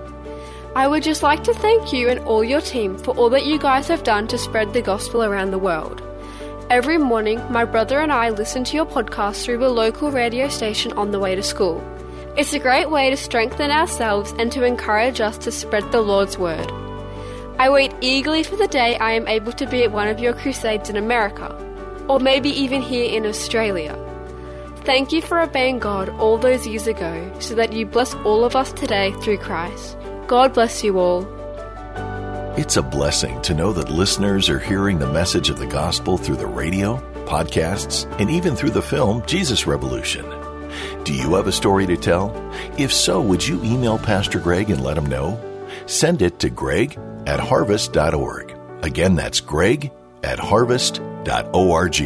I 0.76 0.86
would 0.86 1.02
just 1.02 1.22
like 1.22 1.42
to 1.44 1.54
thank 1.54 1.94
you 1.94 2.10
and 2.10 2.20
all 2.20 2.44
your 2.44 2.60
team 2.60 2.98
for 2.98 3.16
all 3.16 3.30
that 3.30 3.46
you 3.46 3.58
guys 3.58 3.88
have 3.88 4.04
done 4.04 4.28
to 4.28 4.36
spread 4.36 4.74
the 4.74 4.82
gospel 4.82 5.24
around 5.24 5.52
the 5.52 5.58
world. 5.58 6.02
Every 6.68 6.98
morning, 6.98 7.40
my 7.50 7.64
brother 7.64 8.00
and 8.00 8.12
I 8.12 8.28
listen 8.28 8.62
to 8.64 8.76
your 8.76 8.86
podcast 8.86 9.42
through 9.42 9.58
the 9.58 9.70
local 9.70 10.10
radio 10.10 10.48
station 10.48 10.92
on 10.92 11.12
the 11.12 11.18
way 11.18 11.34
to 11.34 11.42
school. 11.42 11.82
It's 12.37 12.52
a 12.52 12.60
great 12.60 12.90
way 12.90 13.10
to 13.10 13.16
strengthen 13.16 13.70
ourselves 13.70 14.32
and 14.38 14.52
to 14.52 14.64
encourage 14.64 15.20
us 15.20 15.37
to 15.38 15.50
spread 15.50 15.90
the 15.90 16.00
Lord's 16.00 16.38
word. 16.38 16.70
I 17.58 17.68
wait 17.68 17.92
eagerly 18.00 18.44
for 18.44 18.56
the 18.56 18.68
day 18.68 18.96
I 18.96 19.12
am 19.12 19.28
able 19.28 19.52
to 19.52 19.66
be 19.66 19.82
at 19.82 19.92
one 19.92 20.08
of 20.08 20.20
your 20.20 20.32
crusades 20.32 20.88
in 20.88 20.96
America, 20.96 21.54
or 22.08 22.20
maybe 22.20 22.49
even 22.49 22.82
here 22.82 23.10
in 23.10 23.26
Australia. 23.26 23.99
Thank 24.84 25.12
you 25.12 25.20
for 25.20 25.40
obeying 25.40 25.80
God 25.80 26.08
all 26.20 26.38
those 26.38 26.66
years 26.66 26.87
ago 26.87 27.30
so 27.40 27.54
that 27.56 27.72
you 27.72 27.84
bless 27.84 28.14
all 28.14 28.44
of 28.44 28.56
us 28.56 28.72
today 28.72 29.12
through 29.20 29.38
Christ. 29.38 29.99
God 30.26 30.54
bless 30.54 30.82
you 30.84 30.99
all. 30.99 31.26
It's 32.56 32.76
a 32.76 32.82
blessing 32.82 33.42
to 33.42 33.54
know 33.54 33.72
that 33.72 33.90
listeners 33.90 34.49
are 34.49 34.58
hearing 34.58 34.99
the 34.99 35.12
message 35.12 35.50
of 35.50 35.58
the 35.58 35.66
gospel 35.66 36.16
through 36.16 36.37
the 36.37 36.46
radio, 36.46 36.96
podcasts, 37.26 38.10
and 38.20 38.30
even 38.30 38.56
through 38.56 38.70
the 38.70 38.82
film 38.82 39.22
Jesus 39.26 39.66
Revolution. 39.66 40.39
Do 41.04 41.14
you 41.14 41.34
have 41.34 41.46
a 41.46 41.52
story 41.52 41.86
to 41.86 41.96
tell? 41.96 42.32
If 42.78 42.92
so, 42.92 43.20
would 43.20 43.46
you 43.46 43.62
email 43.62 43.98
Pastor 43.98 44.38
Greg 44.38 44.70
and 44.70 44.82
let 44.82 44.96
him 44.96 45.06
know? 45.06 45.40
Send 45.86 46.22
it 46.22 46.38
to 46.40 46.50
greg 46.50 46.98
at 47.26 47.40
harvest.org. 47.40 48.56
Again, 48.82 49.14
that's 49.14 49.40
greg 49.40 49.90
at 50.22 50.38
harvest.org. 50.38 52.00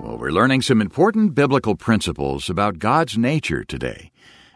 Well, 0.00 0.18
we're 0.18 0.30
learning 0.30 0.62
some 0.62 0.80
important 0.80 1.34
biblical 1.34 1.74
principles 1.74 2.50
about 2.50 2.78
God's 2.78 3.16
nature 3.16 3.64
today 3.64 4.10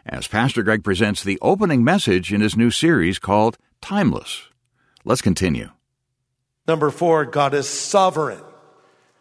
as 0.05 0.27
Pastor 0.27 0.63
Greg 0.63 0.83
presents 0.83 1.23
the 1.23 1.37
opening 1.41 1.83
message 1.83 2.31
in 2.31 2.41
his 2.41 2.55
new 2.55 2.71
series 2.71 3.19
called 3.19 3.57
Timeless. 3.81 4.47
Let's 5.03 5.21
continue. 5.21 5.69
Number 6.67 6.89
four, 6.89 7.25
God 7.25 7.53
is 7.53 7.67
sovereign. 7.67 8.41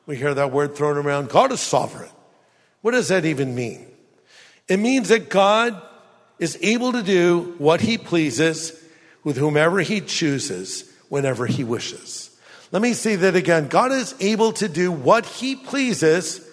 We 0.06 0.16
hear 0.16 0.34
that 0.34 0.52
word 0.52 0.74
thrown 0.76 0.96
around. 0.96 1.28
God 1.28 1.52
is 1.52 1.60
sovereign. 1.60 2.10
What 2.86 2.92
does 2.92 3.08
that 3.08 3.24
even 3.24 3.56
mean? 3.56 3.84
It 4.68 4.76
means 4.76 5.08
that 5.08 5.28
God 5.28 5.82
is 6.38 6.56
able 6.62 6.92
to 6.92 7.02
do 7.02 7.56
what 7.58 7.80
he 7.80 7.98
pleases 7.98 8.80
with 9.24 9.36
whomever 9.36 9.80
he 9.80 10.00
chooses 10.00 10.88
whenever 11.08 11.46
he 11.46 11.64
wishes. 11.64 12.30
Let 12.70 12.82
me 12.82 12.92
say 12.92 13.16
that 13.16 13.34
again. 13.34 13.66
God 13.66 13.90
is 13.90 14.14
able 14.20 14.52
to 14.52 14.68
do 14.68 14.92
what 14.92 15.26
he 15.26 15.56
pleases 15.56 16.48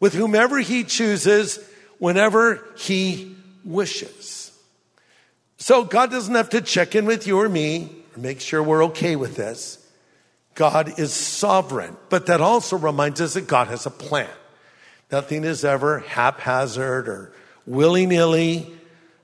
with 0.00 0.12
whomever 0.12 0.58
he 0.58 0.82
chooses 0.82 1.60
whenever 1.98 2.60
he 2.76 3.36
wishes. 3.64 4.50
So 5.58 5.84
God 5.84 6.10
doesn't 6.10 6.34
have 6.34 6.50
to 6.50 6.62
check 6.62 6.96
in 6.96 7.06
with 7.06 7.28
you 7.28 7.40
or 7.40 7.48
me 7.48 7.94
or 8.16 8.20
make 8.20 8.40
sure 8.40 8.60
we're 8.60 8.86
okay 8.86 9.14
with 9.14 9.36
this. 9.36 9.78
God 10.56 10.98
is 10.98 11.12
sovereign, 11.12 11.96
but 12.08 12.26
that 12.26 12.40
also 12.40 12.76
reminds 12.76 13.20
us 13.20 13.34
that 13.34 13.46
God 13.46 13.68
has 13.68 13.86
a 13.86 13.90
plan. 13.90 14.28
Nothing 15.14 15.44
is 15.44 15.64
ever 15.64 16.00
haphazard 16.00 17.08
or 17.08 17.32
willy 17.66 18.04
nilly. 18.04 18.72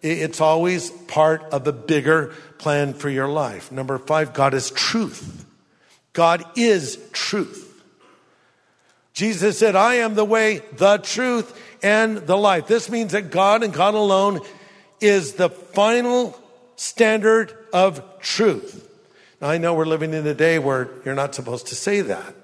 It's 0.02 0.40
always 0.40 0.88
part 0.88 1.42
of 1.52 1.66
a 1.66 1.72
bigger 1.72 2.32
plan 2.58 2.94
for 2.94 3.10
your 3.10 3.26
life. 3.26 3.72
Number 3.72 3.98
five, 3.98 4.32
God 4.32 4.54
is 4.54 4.70
truth. 4.70 5.44
God 6.12 6.44
is 6.54 6.96
truth. 7.10 7.82
Jesus 9.14 9.58
said, 9.58 9.74
I 9.74 9.94
am 9.94 10.14
the 10.14 10.24
way, 10.24 10.60
the 10.76 10.98
truth, 10.98 11.60
and 11.82 12.18
the 12.18 12.36
life. 12.36 12.68
This 12.68 12.88
means 12.88 13.10
that 13.10 13.32
God 13.32 13.64
and 13.64 13.72
God 13.72 13.94
alone 13.94 14.42
is 15.00 15.32
the 15.32 15.50
final 15.50 16.40
standard 16.76 17.52
of 17.72 18.20
truth. 18.20 18.88
Now, 19.40 19.48
I 19.50 19.58
know 19.58 19.74
we're 19.74 19.86
living 19.86 20.14
in 20.14 20.24
a 20.24 20.34
day 20.34 20.60
where 20.60 20.88
you're 21.04 21.16
not 21.16 21.34
supposed 21.34 21.66
to 21.66 21.74
say 21.74 22.00
that 22.02 22.36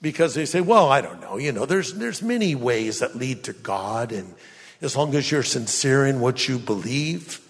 because 0.00 0.34
they 0.34 0.46
say, 0.46 0.60
well, 0.60 0.88
I 0.88 1.00
don't 1.00 1.20
know, 1.20 1.36
you 1.36 1.52
know, 1.52 1.66
there's, 1.66 1.94
there's 1.94 2.22
many 2.22 2.54
ways 2.54 3.00
that 3.00 3.16
lead 3.16 3.44
to 3.44 3.52
God, 3.52 4.12
and 4.12 4.34
as 4.80 4.96
long 4.96 5.14
as 5.14 5.30
you're 5.30 5.42
sincere 5.42 6.06
in 6.06 6.20
what 6.20 6.48
you 6.48 6.58
believe. 6.58 7.40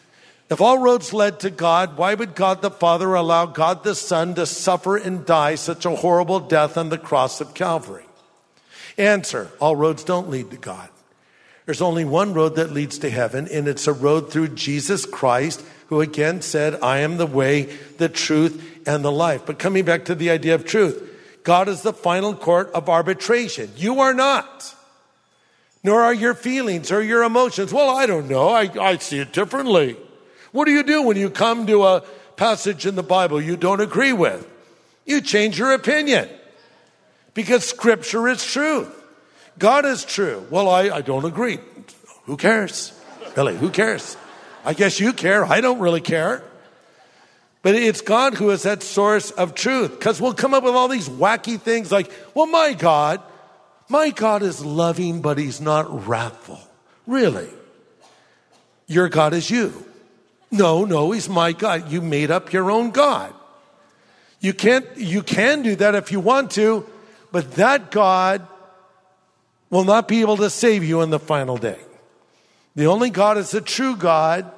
If 0.51 0.63
all 0.63 0.79
roads 0.79 1.13
led 1.13 1.41
to 1.41 1.51
God, 1.51 1.99
why 1.99 2.15
would 2.15 2.35
God 2.35 2.63
the 2.63 2.71
Father 2.71 3.15
allow 3.15 3.45
God 3.45 3.85
the 3.85 3.95
Son 3.95 4.35
to 4.37 4.47
suffer 4.47 4.97
and 4.97 5.27
die 5.27 5.57
such 5.57 5.85
a 5.85 5.97
horrible 5.97 6.41
death 6.41 6.79
on 6.79 6.89
the 6.89 6.97
cross 6.97 7.43
of 7.43 7.53
Calvary? 7.53 8.07
Answer 8.97 9.51
All 9.61 9.77
roads 9.77 10.03
don't 10.05 10.31
lead 10.31 10.51
to 10.51 10.57
God. 10.57 10.89
There's 11.67 11.83
only 11.83 12.07
one 12.07 12.33
road 12.33 12.57
that 12.57 12.73
leads 12.73 12.99
to 13.01 13.11
heaven, 13.11 13.47
and 13.47 13.69
it's 13.69 13.87
a 13.87 13.93
road 13.93 14.33
through 14.33 14.49
Jesus 14.49 15.05
Christ, 15.05 15.63
who 15.89 16.01
again 16.01 16.41
said, 16.41 16.81
I 16.83 17.01
am 17.01 17.19
the 17.19 17.27
way, 17.27 17.65
the 17.99 18.09
truth, 18.09 18.87
and 18.87 19.05
the 19.05 19.13
life. 19.13 19.45
But 19.45 19.59
coming 19.59 19.85
back 19.85 20.07
to 20.07 20.15
the 20.15 20.31
idea 20.31 20.55
of 20.55 20.65
truth, 20.65 21.08
God 21.49 21.71
is 21.71 21.81
the 21.81 21.95
final 21.95 22.35
court 22.35 22.73
of 22.75 22.91
arbitration. 22.91 23.71
You 23.75 24.01
are 24.01 24.13
not. 24.13 24.75
Nor 25.83 26.03
are 26.03 26.13
your 26.13 26.35
feelings 26.35 26.93
or 26.93 27.01
your 27.01 27.23
emotions. 27.23 27.73
Well, 27.73 27.89
I 27.89 28.05
don't 28.05 28.29
know. 28.29 28.51
I, 28.51 28.69
I 28.79 28.99
see 28.99 29.19
it 29.19 29.33
differently. 29.33 29.97
What 30.53 30.67
do 30.67 30.73
you 30.73 30.83
do 30.83 31.01
when 31.01 31.17
you 31.17 31.31
come 31.31 31.67
to 31.67 31.85
a 31.85 32.05
passage 32.37 32.85
in 32.85 32.97
the 32.97 33.03
Bible 33.03 33.41
you 33.41 33.57
don't 33.57 33.81
agree 33.81 34.13
with? 34.13 34.47
You 35.07 35.23
change 35.23 35.59
your 35.59 35.73
opinion 35.73 36.29
because 37.33 37.65
scripture 37.65 38.29
is 38.29 38.45
truth. 38.45 38.95
God 39.59 39.87
is 39.87 40.05
true. 40.05 40.47
Well, 40.51 40.69
I, 40.69 40.91
I 40.91 41.01
don't 41.01 41.25
agree. 41.25 41.61
Who 42.25 42.37
cares? 42.37 42.93
Really, 43.39 43.57
who 43.57 43.71
cares? 43.71 44.19
I 44.67 44.75
guess 44.75 45.01
you 45.01 45.15
care. 45.15 45.47
I 45.47 45.63
don't 45.63 45.79
really 45.79 46.03
care. 46.03 46.43
But 47.63 47.75
it's 47.75 48.01
God 48.01 48.35
who 48.35 48.51
is 48.51 48.63
that 48.63 48.83
source 48.83 49.31
of 49.33 49.55
truth. 49.55 49.99
Because 49.99 50.21
we'll 50.21 50.35
come 50.35 50.55
up 50.55 50.63
with 50.63 50.75
all 50.75 50.89
these 50.89 51.09
wacky 51.09 51.61
things 51.61 51.91
like, 51.91 52.11
well, 52.35 52.47
my 52.47 52.73
God, 52.73 53.21
my 53.89 54.11
God 54.11 54.43
is 54.43 54.65
loving, 54.65 55.21
but 55.21 55.39
he's 55.39 55.61
not 55.61 56.07
wrathful. 56.07 56.61
Really? 57.07 57.49
Your 58.87 59.09
God 59.09 59.35
is 59.35 59.51
you. 59.51 59.85
No, 60.51 60.85
no, 60.85 61.11
he's 61.13 61.29
my 61.29 61.53
God. 61.53 61.91
You 61.91 62.01
made 62.01 62.31
up 62.31 62.53
your 62.53 62.71
own 62.71 62.91
God. 62.91 63.35
You 64.41 64.55
can't, 64.55 64.87
you 64.97 65.23
can 65.23 65.63
do 65.63 65.77
that 65.77 65.95
if 65.95 66.13
you 66.13 66.21
want 66.21 66.53
to, 66.53 66.87
but 67.33 67.53
that 67.53 67.91
God 67.91 68.47
will 69.69 69.85
not 69.85 70.09
be 70.09 70.21
able 70.21 70.37
to 70.39 70.49
save 70.49 70.85
you 70.85 71.03
in 71.03 71.11
the 71.11 71.19
final 71.19 71.57
day. 71.57 71.81
The 72.77 72.87
only 72.87 73.11
God 73.11 73.37
is 73.37 73.51
the 73.51 73.61
true 73.61 73.97
God 73.97 74.51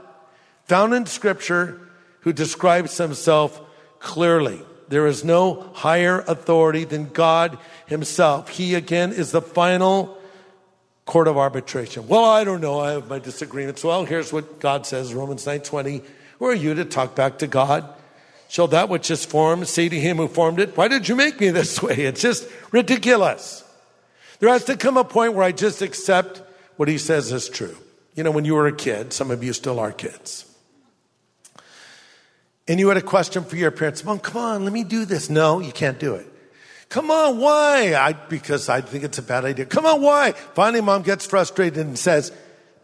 found 0.66 0.92
in 0.92 1.06
Scripture 1.06 1.80
who 2.20 2.32
describes 2.32 2.96
himself 2.98 3.60
clearly. 3.98 4.62
There 4.88 5.06
is 5.06 5.24
no 5.24 5.70
higher 5.74 6.24
authority 6.26 6.84
than 6.84 7.10
God 7.10 7.58
himself. 7.86 8.48
He 8.48 8.74
again 8.74 9.12
is 9.12 9.30
the 9.30 9.42
final 9.42 10.18
court 11.06 11.28
of 11.28 11.36
arbitration. 11.36 12.08
Well, 12.08 12.24
I 12.24 12.44
don't 12.44 12.60
know. 12.60 12.80
I 12.80 12.92
have 12.92 13.08
my 13.08 13.18
disagreements. 13.18 13.82
Well, 13.84 14.04
here's 14.04 14.32
what 14.32 14.60
God 14.60 14.86
says, 14.86 15.14
Romans 15.14 15.44
9:20. 15.44 16.02
Who 16.38 16.46
are 16.46 16.54
you 16.54 16.74
to 16.74 16.84
talk 16.84 17.14
back 17.14 17.38
to 17.38 17.46
God? 17.46 17.84
Shall 18.48 18.66
that 18.68 18.88
which 18.88 19.12
is 19.12 19.24
formed 19.24 19.68
say 19.68 19.88
to 19.88 20.00
him 20.00 20.16
who 20.16 20.26
formed 20.26 20.58
it, 20.58 20.76
Why 20.76 20.88
did 20.88 21.08
you 21.08 21.14
make 21.14 21.38
me 21.38 21.50
this 21.50 21.80
way? 21.80 21.94
It's 22.06 22.20
just 22.20 22.48
ridiculous. 22.72 23.62
There 24.40 24.48
has 24.48 24.64
to 24.64 24.76
come 24.76 24.96
a 24.96 25.04
point 25.04 25.34
where 25.34 25.44
I 25.44 25.52
just 25.52 25.82
accept 25.82 26.42
what 26.76 26.88
he 26.88 26.98
says 26.98 27.30
is 27.30 27.48
true. 27.48 27.76
You 28.16 28.24
know, 28.24 28.32
when 28.32 28.44
you 28.44 28.54
were 28.54 28.66
a 28.66 28.72
kid, 28.72 29.12
some 29.12 29.30
of 29.30 29.44
you 29.44 29.52
still 29.52 29.78
are 29.78 29.92
kids, 29.92 30.46
and 32.68 32.78
you 32.78 32.88
had 32.88 32.96
a 32.96 33.02
question 33.02 33.44
for 33.44 33.56
your 33.56 33.70
parents, 33.70 34.04
Mom, 34.04 34.18
come 34.18 34.36
on, 34.36 34.64
let 34.64 34.72
me 34.72 34.84
do 34.84 35.04
this. 35.04 35.28
No, 35.30 35.60
you 35.60 35.72
can't 35.72 35.98
do 35.98 36.14
it. 36.14 36.26
Come 36.90 37.10
on, 37.10 37.38
why? 37.38 37.94
I, 37.94 38.12
because 38.12 38.68
I 38.68 38.80
think 38.80 39.04
it's 39.04 39.18
a 39.18 39.22
bad 39.22 39.44
idea. 39.44 39.64
Come 39.64 39.86
on, 39.86 40.02
why? 40.02 40.32
Finally, 40.32 40.80
mom 40.80 41.02
gets 41.02 41.24
frustrated 41.24 41.78
and 41.78 41.96
says, 41.96 42.32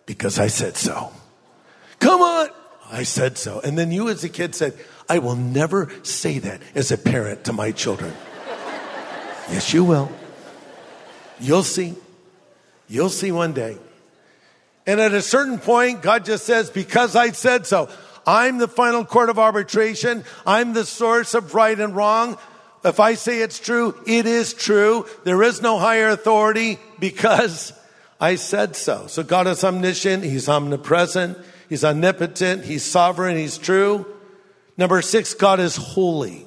Because 0.06 0.38
I 0.38 0.46
said 0.46 0.76
so. 0.76 1.12
Come 1.98 2.22
on. 2.22 2.48
I 2.90 3.02
said 3.02 3.36
so. 3.36 3.60
And 3.60 3.76
then 3.76 3.90
you 3.90 4.08
as 4.08 4.22
a 4.22 4.28
kid 4.28 4.54
said, 4.54 4.74
I 5.08 5.18
will 5.18 5.34
never 5.34 5.90
say 6.04 6.38
that 6.38 6.60
as 6.76 6.92
a 6.92 6.98
parent 6.98 7.44
to 7.44 7.52
my 7.52 7.72
children. 7.72 8.14
yes, 9.50 9.74
you 9.74 9.82
will. 9.82 10.10
You'll 11.40 11.64
see. 11.64 11.94
You'll 12.88 13.08
see 13.08 13.32
one 13.32 13.52
day. 13.54 13.76
And 14.86 15.00
at 15.00 15.12
a 15.12 15.22
certain 15.22 15.58
point, 15.58 16.00
God 16.00 16.24
just 16.24 16.46
says, 16.46 16.70
Because 16.70 17.16
I 17.16 17.32
said 17.32 17.66
so. 17.66 17.88
I'm 18.26 18.58
the 18.58 18.68
final 18.68 19.04
court 19.04 19.30
of 19.30 19.38
arbitration. 19.38 20.24
I'm 20.44 20.72
the 20.72 20.84
source 20.84 21.34
of 21.34 21.54
right 21.54 21.78
and 21.78 21.94
wrong. 21.94 22.38
If 22.84 23.00
I 23.00 23.14
say 23.14 23.40
it's 23.40 23.58
true, 23.58 23.94
it 24.06 24.26
is 24.26 24.52
true. 24.52 25.06
There 25.24 25.42
is 25.42 25.62
no 25.62 25.78
higher 25.78 26.08
authority 26.08 26.78
because 26.98 27.72
I 28.20 28.36
said 28.36 28.76
so. 28.76 29.06
So 29.06 29.22
God 29.22 29.46
is 29.46 29.62
omniscient. 29.64 30.24
He's 30.24 30.48
omnipresent. 30.48 31.38
He's 31.68 31.84
omnipotent. 31.84 32.64
He's 32.64 32.84
sovereign. 32.84 33.36
He's 33.36 33.58
true. 33.58 34.06
Number 34.76 35.02
six, 35.02 35.34
God 35.34 35.60
is 35.60 35.76
holy. 35.76 36.46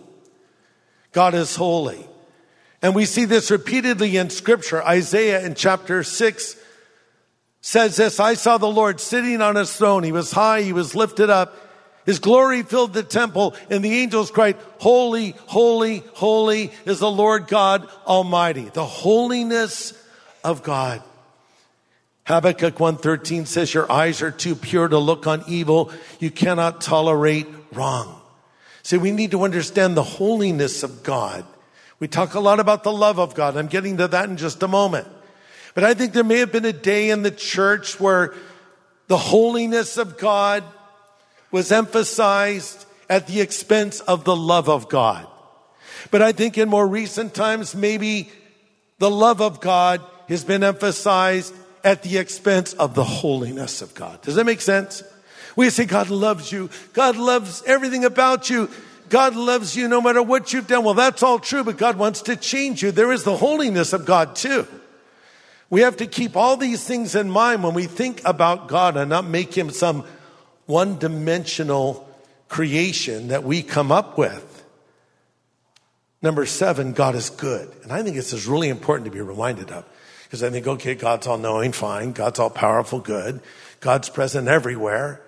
God 1.11 1.33
is 1.33 1.55
holy. 1.55 2.05
And 2.81 2.95
we 2.95 3.05
see 3.05 3.25
this 3.25 3.51
repeatedly 3.51 4.15
in 4.15 4.29
scripture. 4.29 4.81
Isaiah 4.83 5.45
in 5.45 5.55
chapter 5.55 6.03
six 6.03 6.55
says 7.61 7.97
this, 7.97 8.19
I 8.19 8.35
saw 8.35 8.57
the 8.57 8.67
Lord 8.67 9.01
sitting 9.01 9.41
on 9.41 9.55
his 9.55 9.75
throne. 9.75 10.03
He 10.03 10.13
was 10.13 10.31
high. 10.31 10.61
He 10.61 10.71
was 10.71 10.95
lifted 10.95 11.29
up. 11.29 11.53
His 12.09 12.17
glory 12.17 12.63
filled 12.63 12.93
the 12.93 13.03
temple 13.03 13.55
and 13.69 13.85
the 13.85 13.99
angels 13.99 14.31
cried, 14.31 14.57
holy, 14.79 15.35
holy, 15.45 16.01
holy 16.13 16.71
is 16.83 16.97
the 16.97 17.11
Lord 17.11 17.45
God 17.45 17.87
Almighty. 18.07 18.63
The 18.63 18.83
holiness 18.83 19.93
of 20.43 20.63
God. 20.63 21.03
Habakkuk 22.25 22.73
1.13 22.73 23.45
says, 23.45 23.75
your 23.75 23.91
eyes 23.91 24.23
are 24.23 24.31
too 24.31 24.55
pure 24.55 24.87
to 24.87 24.97
look 24.97 25.27
on 25.27 25.43
evil. 25.47 25.91
You 26.19 26.31
cannot 26.31 26.81
tolerate 26.81 27.45
wrong. 27.73 28.19
See, 28.81 28.97
we 28.97 29.11
need 29.11 29.29
to 29.29 29.43
understand 29.43 29.95
the 29.95 30.01
holiness 30.01 30.81
of 30.81 31.03
God. 31.03 31.45
We 31.99 32.07
talk 32.07 32.33
a 32.33 32.39
lot 32.39 32.59
about 32.59 32.83
the 32.83 32.91
love 32.91 33.19
of 33.19 33.35
God. 33.35 33.55
I'm 33.55 33.67
getting 33.67 33.97
to 33.97 34.07
that 34.07 34.27
in 34.27 34.37
just 34.37 34.63
a 34.63 34.67
moment. 34.67 35.07
But 35.75 35.83
I 35.83 35.93
think 35.93 36.13
there 36.13 36.23
may 36.23 36.39
have 36.39 36.51
been 36.51 36.65
a 36.65 36.73
day 36.73 37.11
in 37.11 37.21
the 37.21 37.29
church 37.29 37.99
where 37.99 38.33
the 39.05 39.17
holiness 39.17 39.99
of 39.99 40.17
God 40.17 40.63
was 41.51 41.71
emphasized 41.71 42.85
at 43.09 43.27
the 43.27 43.41
expense 43.41 43.99
of 44.01 44.23
the 44.23 44.35
love 44.35 44.69
of 44.69 44.89
God. 44.89 45.27
But 46.11 46.21
I 46.21 46.31
think 46.31 46.57
in 46.57 46.69
more 46.69 46.87
recent 46.87 47.33
times, 47.33 47.75
maybe 47.75 48.29
the 48.99 49.09
love 49.09 49.41
of 49.41 49.59
God 49.59 50.01
has 50.27 50.43
been 50.43 50.63
emphasized 50.63 51.53
at 51.83 52.03
the 52.03 52.17
expense 52.17 52.73
of 52.73 52.93
the 52.93 53.03
holiness 53.03 53.81
of 53.81 53.93
God. 53.95 54.21
Does 54.21 54.35
that 54.35 54.45
make 54.45 54.61
sense? 54.61 55.03
We 55.55 55.69
say 55.69 55.85
God 55.85 56.09
loves 56.09 56.51
you. 56.51 56.69
God 56.93 57.17
loves 57.17 57.63
everything 57.65 58.05
about 58.05 58.49
you. 58.49 58.69
God 59.09 59.35
loves 59.35 59.75
you 59.75 59.87
no 59.87 60.01
matter 60.01 60.21
what 60.21 60.53
you've 60.53 60.67
done. 60.67 60.83
Well, 60.83 60.93
that's 60.93 61.23
all 61.23 61.39
true, 61.39 61.63
but 61.63 61.77
God 61.77 61.97
wants 61.97 62.21
to 62.23 62.35
change 62.35 62.83
you. 62.83 62.91
There 62.91 63.11
is 63.11 63.23
the 63.23 63.35
holiness 63.35 63.91
of 63.91 64.05
God 64.05 64.35
too. 64.35 64.67
We 65.69 65.81
have 65.81 65.97
to 65.97 66.07
keep 66.07 66.35
all 66.35 66.57
these 66.57 66.83
things 66.83 67.15
in 67.15 67.29
mind 67.29 67.63
when 67.63 67.73
we 67.73 67.85
think 67.85 68.21
about 68.25 68.67
God 68.67 68.97
and 68.97 69.09
not 69.09 69.25
make 69.25 69.53
him 69.53 69.69
some 69.69 70.05
one 70.69 70.99
dimensional 70.99 72.07
creation 72.47 73.29
that 73.29 73.43
we 73.43 73.63
come 73.63 73.91
up 73.91 74.19
with. 74.19 74.63
Number 76.21 76.45
seven, 76.45 76.93
God 76.93 77.15
is 77.15 77.31
good. 77.31 77.71
And 77.81 77.91
I 77.91 78.03
think 78.03 78.15
this 78.15 78.33
is 78.33 78.45
really 78.45 78.69
important 78.69 79.05
to 79.05 79.11
be 79.11 79.19
reminded 79.19 79.71
of. 79.71 79.83
Because 80.23 80.43
I 80.43 80.51
think, 80.51 80.67
okay, 80.67 80.93
God's 80.93 81.25
all 81.25 81.39
knowing, 81.39 81.71
fine. 81.71 82.11
God's 82.11 82.37
all 82.37 82.51
powerful, 82.51 82.99
good. 82.99 83.41
God's 83.79 84.09
present 84.09 84.47
everywhere. 84.47 85.21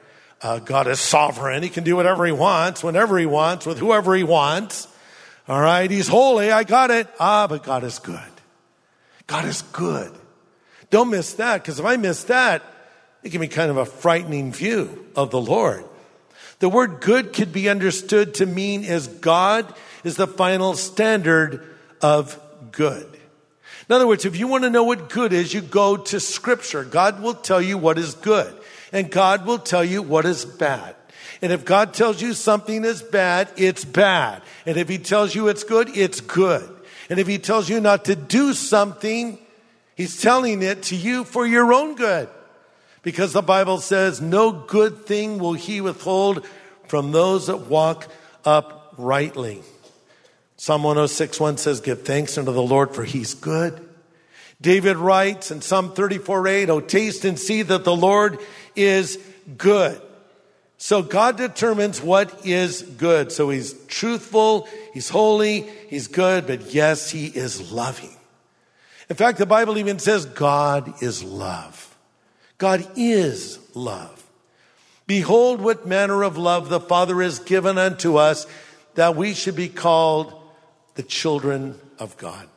Uh, 0.43 0.59
God 0.59 0.87
is 0.87 0.99
sovereign. 0.99 1.63
He 1.63 1.69
can 1.69 1.83
do 1.83 1.95
whatever 1.95 2.23
he 2.25 2.31
wants, 2.31 2.83
whenever 2.83 3.17
he 3.17 3.25
wants, 3.25 3.65
with 3.65 3.79
whoever 3.79 4.13
he 4.13 4.23
wants. 4.23 4.87
All 5.47 5.59
right. 5.59 5.89
He's 5.89 6.07
holy. 6.07 6.51
I 6.51 6.63
got 6.65 6.91
it. 6.91 7.07
Ah, 7.19 7.47
but 7.47 7.63
God 7.63 7.83
is 7.83 7.97
good. 7.97 8.19
God 9.25 9.45
is 9.45 9.63
good. 9.63 10.11
Don't 10.91 11.09
miss 11.09 11.33
that, 11.33 11.63
because 11.63 11.79
if 11.79 11.85
I 11.85 11.97
miss 11.97 12.25
that, 12.25 12.61
it 13.23 13.31
can 13.31 13.41
be 13.41 13.47
kind 13.47 13.69
of 13.69 13.77
a 13.77 13.85
frightening 13.85 14.51
view 14.51 15.07
of 15.15 15.31
the 15.31 15.41
Lord. 15.41 15.85
The 16.59 16.69
word 16.69 17.01
good 17.01 17.33
could 17.33 17.51
be 17.51 17.69
understood 17.69 18.35
to 18.35 18.45
mean 18.45 18.85
as 18.85 19.07
God 19.07 19.73
is 20.03 20.15
the 20.15 20.27
final 20.27 20.75
standard 20.75 21.67
of 22.01 22.39
good. 22.71 23.07
In 23.89 23.95
other 23.95 24.07
words, 24.07 24.25
if 24.25 24.37
you 24.37 24.47
want 24.47 24.63
to 24.63 24.69
know 24.69 24.83
what 24.83 25.09
good 25.09 25.33
is, 25.33 25.53
you 25.53 25.61
go 25.61 25.97
to 25.97 26.19
scripture. 26.19 26.83
God 26.83 27.21
will 27.21 27.33
tell 27.33 27.61
you 27.61 27.77
what 27.77 27.97
is 27.97 28.13
good 28.13 28.55
and 28.91 29.09
God 29.09 29.45
will 29.45 29.59
tell 29.59 29.83
you 29.83 30.01
what 30.01 30.25
is 30.25 30.45
bad. 30.45 30.95
And 31.41 31.51
if 31.51 31.65
God 31.65 31.93
tells 31.93 32.21
you 32.21 32.33
something 32.33 32.85
is 32.85 33.01
bad, 33.01 33.49
it's 33.57 33.83
bad. 33.83 34.43
And 34.65 34.77
if 34.77 34.87
he 34.87 34.97
tells 34.97 35.33
you 35.33 35.47
it's 35.47 35.63
good, 35.63 35.89
it's 35.97 36.21
good. 36.21 36.69
And 37.09 37.19
if 37.19 37.27
he 37.27 37.39
tells 37.39 37.67
you 37.67 37.81
not 37.81 38.05
to 38.05 38.15
do 38.15 38.53
something, 38.53 39.39
he's 39.95 40.21
telling 40.21 40.61
it 40.61 40.83
to 40.83 40.95
you 40.95 41.23
for 41.23 41.45
your 41.47 41.73
own 41.73 41.95
good. 41.95 42.29
Because 43.03 43.33
the 43.33 43.41
Bible 43.41 43.79
says, 43.79 44.21
no 44.21 44.51
good 44.51 45.05
thing 45.05 45.39
will 45.39 45.53
he 45.53 45.81
withhold 45.81 46.45
from 46.87 47.11
those 47.11 47.47
that 47.47 47.61
walk 47.61 48.07
uprightly. 48.45 49.61
Psalm 50.57 50.83
106 50.83 51.39
1 51.39 51.57
says, 51.57 51.81
Give 51.81 51.99
thanks 51.99 52.37
unto 52.37 52.51
the 52.51 52.61
Lord, 52.61 52.93
for 52.93 53.03
he's 53.03 53.33
good. 53.33 53.87
David 54.61 54.97
writes 54.97 55.49
in 55.49 55.61
Psalm 55.61 55.93
34 55.93 56.47
8, 56.47 56.69
Oh, 56.69 56.79
taste 56.79 57.25
and 57.25 57.39
see 57.39 57.63
that 57.63 57.83
the 57.83 57.95
Lord 57.95 58.37
is 58.75 59.17
good. 59.57 59.99
So 60.77 61.01
God 61.01 61.37
determines 61.37 62.01
what 62.01 62.45
is 62.45 62.81
good. 62.81 63.31
So 63.31 63.49
he's 63.49 63.73
truthful, 63.85 64.67
he's 64.93 65.09
holy, 65.09 65.61
he's 65.87 66.07
good, 66.07 66.45
but 66.45 66.73
yes, 66.73 67.09
he 67.09 67.25
is 67.27 67.71
loving. 67.71 68.15
In 69.09 69.15
fact, 69.15 69.37
the 69.37 69.45
Bible 69.45 69.77
even 69.77 69.99
says 69.99 70.25
God 70.25 71.01
is 71.01 71.23
love. 71.23 71.90
God 72.61 72.87
is 72.95 73.57
love. 73.73 74.23
Behold, 75.07 75.61
what 75.61 75.87
manner 75.87 76.21
of 76.21 76.37
love 76.37 76.69
the 76.69 76.79
Father 76.79 77.19
has 77.23 77.39
given 77.39 77.79
unto 77.79 78.17
us 78.17 78.45
that 78.93 79.15
we 79.15 79.33
should 79.33 79.55
be 79.55 79.67
called 79.67 80.31
the 80.93 81.01
children 81.01 81.79
of 81.97 82.15
God. 82.17 82.47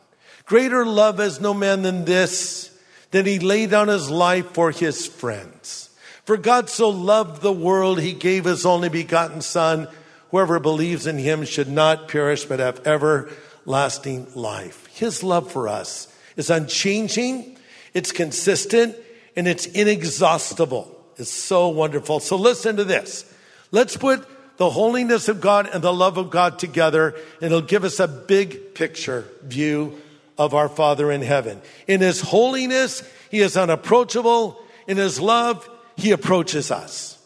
Greater 0.44 0.84
love 0.84 1.20
has 1.20 1.40
no 1.40 1.54
man 1.54 1.80
than 1.80 2.04
this, 2.04 2.70
that 3.12 3.24
he 3.24 3.38
laid 3.38 3.70
down 3.70 3.88
his 3.88 4.10
life 4.10 4.48
for 4.48 4.70
his 4.70 5.06
friends. 5.06 5.88
For 6.26 6.36
God 6.36 6.68
so 6.68 6.90
loved 6.90 7.40
the 7.40 7.50
world, 7.50 7.98
he 7.98 8.12
gave 8.12 8.44
his 8.44 8.66
only 8.66 8.90
begotten 8.90 9.40
Son. 9.40 9.88
Whoever 10.32 10.60
believes 10.60 11.06
in 11.06 11.16
him 11.16 11.46
should 11.46 11.70
not 11.70 12.08
perish, 12.08 12.44
but 12.44 12.60
have 12.60 12.86
everlasting 12.86 14.26
life. 14.34 14.86
His 14.88 15.22
love 15.22 15.50
for 15.50 15.66
us 15.66 16.14
is 16.36 16.50
unchanging, 16.50 17.56
it's 17.94 18.12
consistent, 18.12 18.96
and 19.37 19.49
it's 19.49 19.66
inexhaustible. 19.66 20.90
It's 21.16 21.31
so 21.31 21.68
wonderful. 21.68 22.20
So 22.20 22.37
listen 22.37 22.77
to 22.77 22.85
this. 22.85 23.31
Let's 23.70 23.97
put 23.97 24.27
the 24.57 24.70
holiness 24.70 25.29
of 25.29 25.40
God 25.40 25.68
and 25.73 25.83
the 25.83 25.92
love 25.92 26.16
of 26.16 26.31
God 26.31 26.59
together, 26.59 27.14
and 27.40 27.47
it'll 27.47 27.61
give 27.61 27.85
us 27.85 28.01
a 28.01 28.09
big 28.09 28.75
picture 28.75 29.25
view 29.42 30.01
of 30.38 30.55
our 30.55 30.68
Father 30.68 31.11
in 31.11 31.23
heaven. 31.23 31.61
In 31.87 32.01
His 32.01 32.20
holiness, 32.20 33.03
He 33.31 33.40
is 33.40 33.57
unapproachable. 33.57 34.61
In 34.87 34.97
His 34.97 35.20
love, 35.20 35.68
He 35.97 36.12
approaches 36.12 36.70
us. 36.70 37.18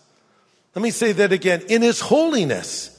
Let 0.74 0.82
me 0.82 0.90
say 0.90 1.12
that 1.12 1.32
again. 1.32 1.62
In 1.68 1.82
His 1.82 2.00
holiness, 2.00 2.94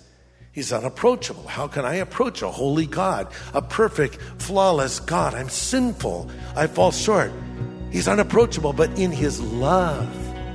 He's 0.52 0.74
unapproachable. 0.74 1.48
How 1.48 1.68
can 1.68 1.86
I 1.86 1.96
approach 1.96 2.42
a 2.42 2.50
holy 2.50 2.86
God, 2.86 3.28
a 3.54 3.62
perfect, 3.62 4.16
flawless 4.40 5.00
God? 5.00 5.34
I'm 5.34 5.50
sinful. 5.50 6.30
I 6.56 6.68
fall 6.68 6.92
short. 6.92 7.32
He's 7.92 8.08
unapproachable, 8.08 8.74
but 8.74 8.90
in 9.00 9.12
his 9.12 9.42
love, 9.42 10.08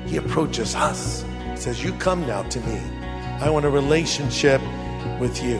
he 0.06 0.16
approaches 0.16 0.74
us. 0.74 1.24
He 1.50 1.56
says, 1.56 1.82
You 1.82 1.92
come 1.94 2.26
now 2.26 2.42
to 2.44 2.60
me. 2.60 2.78
I 3.40 3.50
want 3.50 3.64
a 3.64 3.70
relationship 3.70 4.60
with 5.20 5.42
you. 5.42 5.58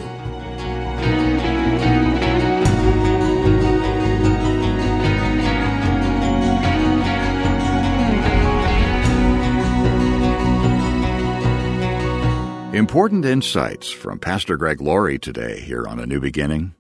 Important 12.75 13.25
insights 13.25 13.91
from 13.91 14.19
Pastor 14.19 14.57
Greg 14.57 14.81
Laurie 14.81 15.19
today 15.19 15.61
here 15.61 15.87
on 15.87 16.01
A 16.01 16.07
New 16.07 16.21
Beginning. 16.21 16.75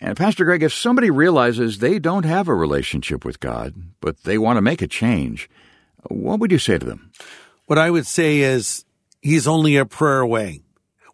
And 0.00 0.16
Pastor 0.16 0.46
Greg, 0.46 0.62
if 0.62 0.72
somebody 0.72 1.10
realizes 1.10 1.78
they 1.78 1.98
don't 1.98 2.24
have 2.24 2.48
a 2.48 2.54
relationship 2.54 3.24
with 3.24 3.38
God, 3.38 3.74
but 4.00 4.22
they 4.24 4.38
want 4.38 4.56
to 4.56 4.62
make 4.62 4.80
a 4.80 4.86
change, 4.86 5.50
what 6.08 6.40
would 6.40 6.50
you 6.50 6.58
say 6.58 6.78
to 6.78 6.86
them? 6.86 7.12
What 7.66 7.78
I 7.78 7.90
would 7.90 8.06
say 8.06 8.38
is, 8.38 8.84
He's 9.20 9.46
only 9.46 9.76
a 9.76 9.84
prayer 9.84 10.20
away, 10.20 10.62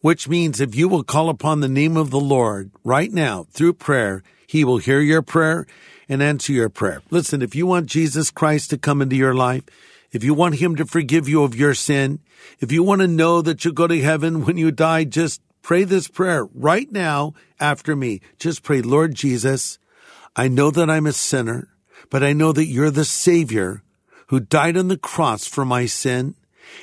which 0.00 0.28
means 0.28 0.60
if 0.60 0.76
you 0.76 0.86
will 0.88 1.02
call 1.02 1.28
upon 1.28 1.58
the 1.58 1.68
name 1.68 1.96
of 1.96 2.10
the 2.10 2.20
Lord 2.20 2.70
right 2.84 3.12
now 3.12 3.46
through 3.50 3.72
prayer, 3.72 4.22
He 4.46 4.64
will 4.64 4.78
hear 4.78 5.00
your 5.00 5.22
prayer 5.22 5.66
and 6.08 6.22
answer 6.22 6.52
your 6.52 6.68
prayer. 6.68 7.02
Listen, 7.10 7.42
if 7.42 7.56
you 7.56 7.66
want 7.66 7.86
Jesus 7.86 8.30
Christ 8.30 8.70
to 8.70 8.78
come 8.78 9.02
into 9.02 9.16
your 9.16 9.34
life, 9.34 9.64
if 10.12 10.22
you 10.22 10.34
want 10.34 10.60
Him 10.60 10.76
to 10.76 10.86
forgive 10.86 11.28
you 11.28 11.42
of 11.42 11.56
your 11.56 11.74
sin, 11.74 12.20
if 12.60 12.70
you 12.70 12.84
want 12.84 13.00
to 13.00 13.08
know 13.08 13.42
that 13.42 13.64
you'll 13.64 13.74
go 13.74 13.88
to 13.88 14.00
heaven 14.00 14.44
when 14.44 14.56
you 14.56 14.70
die, 14.70 15.02
just 15.02 15.40
pray 15.66 15.82
this 15.82 16.06
prayer 16.06 16.44
right 16.54 16.92
now 16.92 17.34
after 17.58 17.96
me. 17.96 18.20
Just 18.38 18.62
pray, 18.62 18.80
Lord 18.80 19.16
Jesus, 19.16 19.80
I 20.36 20.46
know 20.46 20.70
that 20.70 20.88
I'm 20.88 21.06
a 21.06 21.12
sinner, 21.12 21.66
but 22.08 22.22
I 22.22 22.32
know 22.32 22.52
that 22.52 22.66
you're 22.66 22.92
the 22.92 23.04
Savior 23.04 23.82
who 24.28 24.38
died 24.38 24.76
on 24.76 24.86
the 24.86 24.96
cross 24.96 25.48
for 25.48 25.64
my 25.64 25.86
sin 25.86 26.36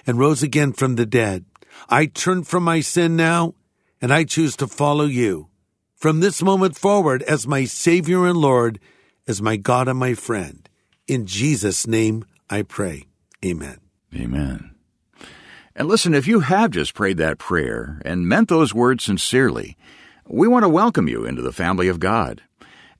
and 0.05 0.19
rose 0.19 0.43
again 0.43 0.73
from 0.73 0.95
the 0.95 1.05
dead. 1.05 1.45
I 1.87 2.07
turn 2.07 2.43
from 2.43 2.63
my 2.63 2.81
sin 2.81 3.15
now 3.15 3.55
and 4.01 4.11
I 4.11 4.25
choose 4.25 4.57
to 4.57 4.67
follow 4.67 5.05
you. 5.05 5.47
From 5.95 6.19
this 6.19 6.43
moment 6.43 6.77
forward, 6.77 7.23
as 7.23 7.47
my 7.47 7.63
Savior 7.63 8.27
and 8.27 8.37
Lord, 8.37 8.81
as 9.25 9.41
my 9.41 9.55
God 9.55 9.87
and 9.87 9.97
my 9.97 10.13
friend. 10.13 10.67
In 11.07 11.25
Jesus' 11.25 11.87
name 11.87 12.25
I 12.49 12.63
pray. 12.63 13.05
Amen. 13.45 13.77
Amen. 14.13 14.72
And 15.75 15.87
listen, 15.87 16.13
if 16.13 16.27
you 16.27 16.41
have 16.41 16.69
just 16.69 16.93
prayed 16.93 17.17
that 17.17 17.39
prayer 17.39 17.99
and 18.05 18.27
meant 18.27 18.47
those 18.47 18.75
words 18.75 19.03
sincerely, 19.03 19.75
we 20.27 20.47
want 20.47 20.63
to 20.63 20.69
welcome 20.69 21.07
you 21.07 21.25
into 21.25 21.41
the 21.41 21.51
family 21.51 21.87
of 21.87 21.99
God. 21.99 22.43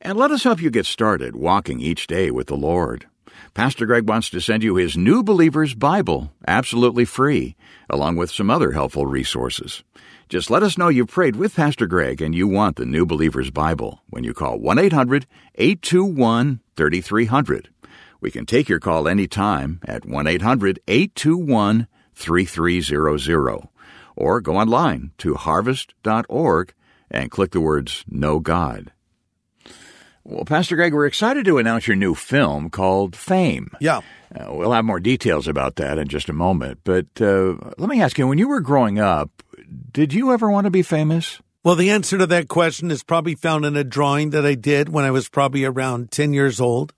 And 0.01 0.17
let 0.17 0.31
us 0.31 0.43
help 0.43 0.59
you 0.59 0.71
get 0.71 0.87
started 0.87 1.35
walking 1.35 1.79
each 1.79 2.07
day 2.07 2.31
with 2.31 2.47
the 2.47 2.57
Lord. 2.57 3.05
Pastor 3.53 3.85
Greg 3.85 4.09
wants 4.09 4.31
to 4.31 4.41
send 4.41 4.63
you 4.63 4.75
his 4.75 4.97
New 4.97 5.21
Believer's 5.21 5.75
Bible, 5.75 6.31
absolutely 6.47 7.05
free, 7.05 7.55
along 7.91 8.15
with 8.15 8.31
some 8.31 8.49
other 8.49 8.71
helpful 8.71 9.05
resources. 9.05 9.83
Just 10.27 10.49
let 10.49 10.63
us 10.63 10.75
know 10.75 10.87
you 10.87 11.05
prayed 11.05 11.35
with 11.35 11.55
Pastor 11.55 11.85
Greg 11.85 12.23
and 12.23 12.33
you 12.33 12.47
want 12.47 12.77
the 12.77 12.87
New 12.87 13.05
Believer's 13.05 13.51
Bible 13.51 14.01
when 14.09 14.23
you 14.23 14.33
call 14.33 14.57
1 14.57 14.79
800 14.79 15.27
821 15.55 16.59
3300. 16.75 17.69
We 18.19 18.31
can 18.31 18.47
take 18.47 18.67
your 18.67 18.79
call 18.79 19.07
anytime 19.07 19.79
at 19.85 20.05
1 20.05 20.25
800 20.25 20.79
821 20.87 21.87
3300 22.15 23.67
or 24.15 24.41
go 24.41 24.57
online 24.57 25.11
to 25.17 25.35
harvest.org 25.35 26.73
and 27.09 27.31
click 27.31 27.51
the 27.51 27.61
words 27.61 28.03
Know 28.07 28.39
God. 28.39 28.91
Well, 30.25 30.45
Pastor 30.45 30.77
Greg, 30.77 30.93
we're 30.93 31.05
excited 31.05 31.43
to 31.45 31.57
announce 31.57 31.85
your 31.85 31.97
new 31.97 32.15
film 32.15 32.69
called 32.69 33.15
Fame. 33.15 33.71
Yeah. 33.81 34.01
Uh, 34.33 34.53
we'll 34.53 34.71
have 34.71 34.85
more 34.85 35.01
details 35.01 35.49
about 35.49 35.75
that 35.75 35.97
in 35.97 36.07
just 36.07 36.29
a 36.29 36.33
moment. 36.33 36.79
But 36.85 37.07
uh, 37.19 37.55
let 37.77 37.89
me 37.89 38.01
ask 38.01 38.17
you 38.17 38.27
when 38.27 38.37
you 38.37 38.47
were 38.47 38.61
growing 38.61 38.99
up, 38.99 39.43
did 39.91 40.13
you 40.13 40.31
ever 40.31 40.49
want 40.49 40.65
to 40.65 40.71
be 40.71 40.81
famous? 40.81 41.41
Well, 41.63 41.75
the 41.75 41.91
answer 41.91 42.17
to 42.17 42.25
that 42.27 42.47
question 42.47 42.89
is 42.89 43.03
probably 43.03 43.35
found 43.35 43.65
in 43.65 43.75
a 43.75 43.83
drawing 43.83 44.29
that 44.29 44.45
I 44.45 44.55
did 44.55 44.89
when 44.89 45.05
I 45.05 45.11
was 45.11 45.29
probably 45.29 45.65
around 45.65 46.11
10 46.11 46.33
years 46.33 46.61
old. 46.61 46.93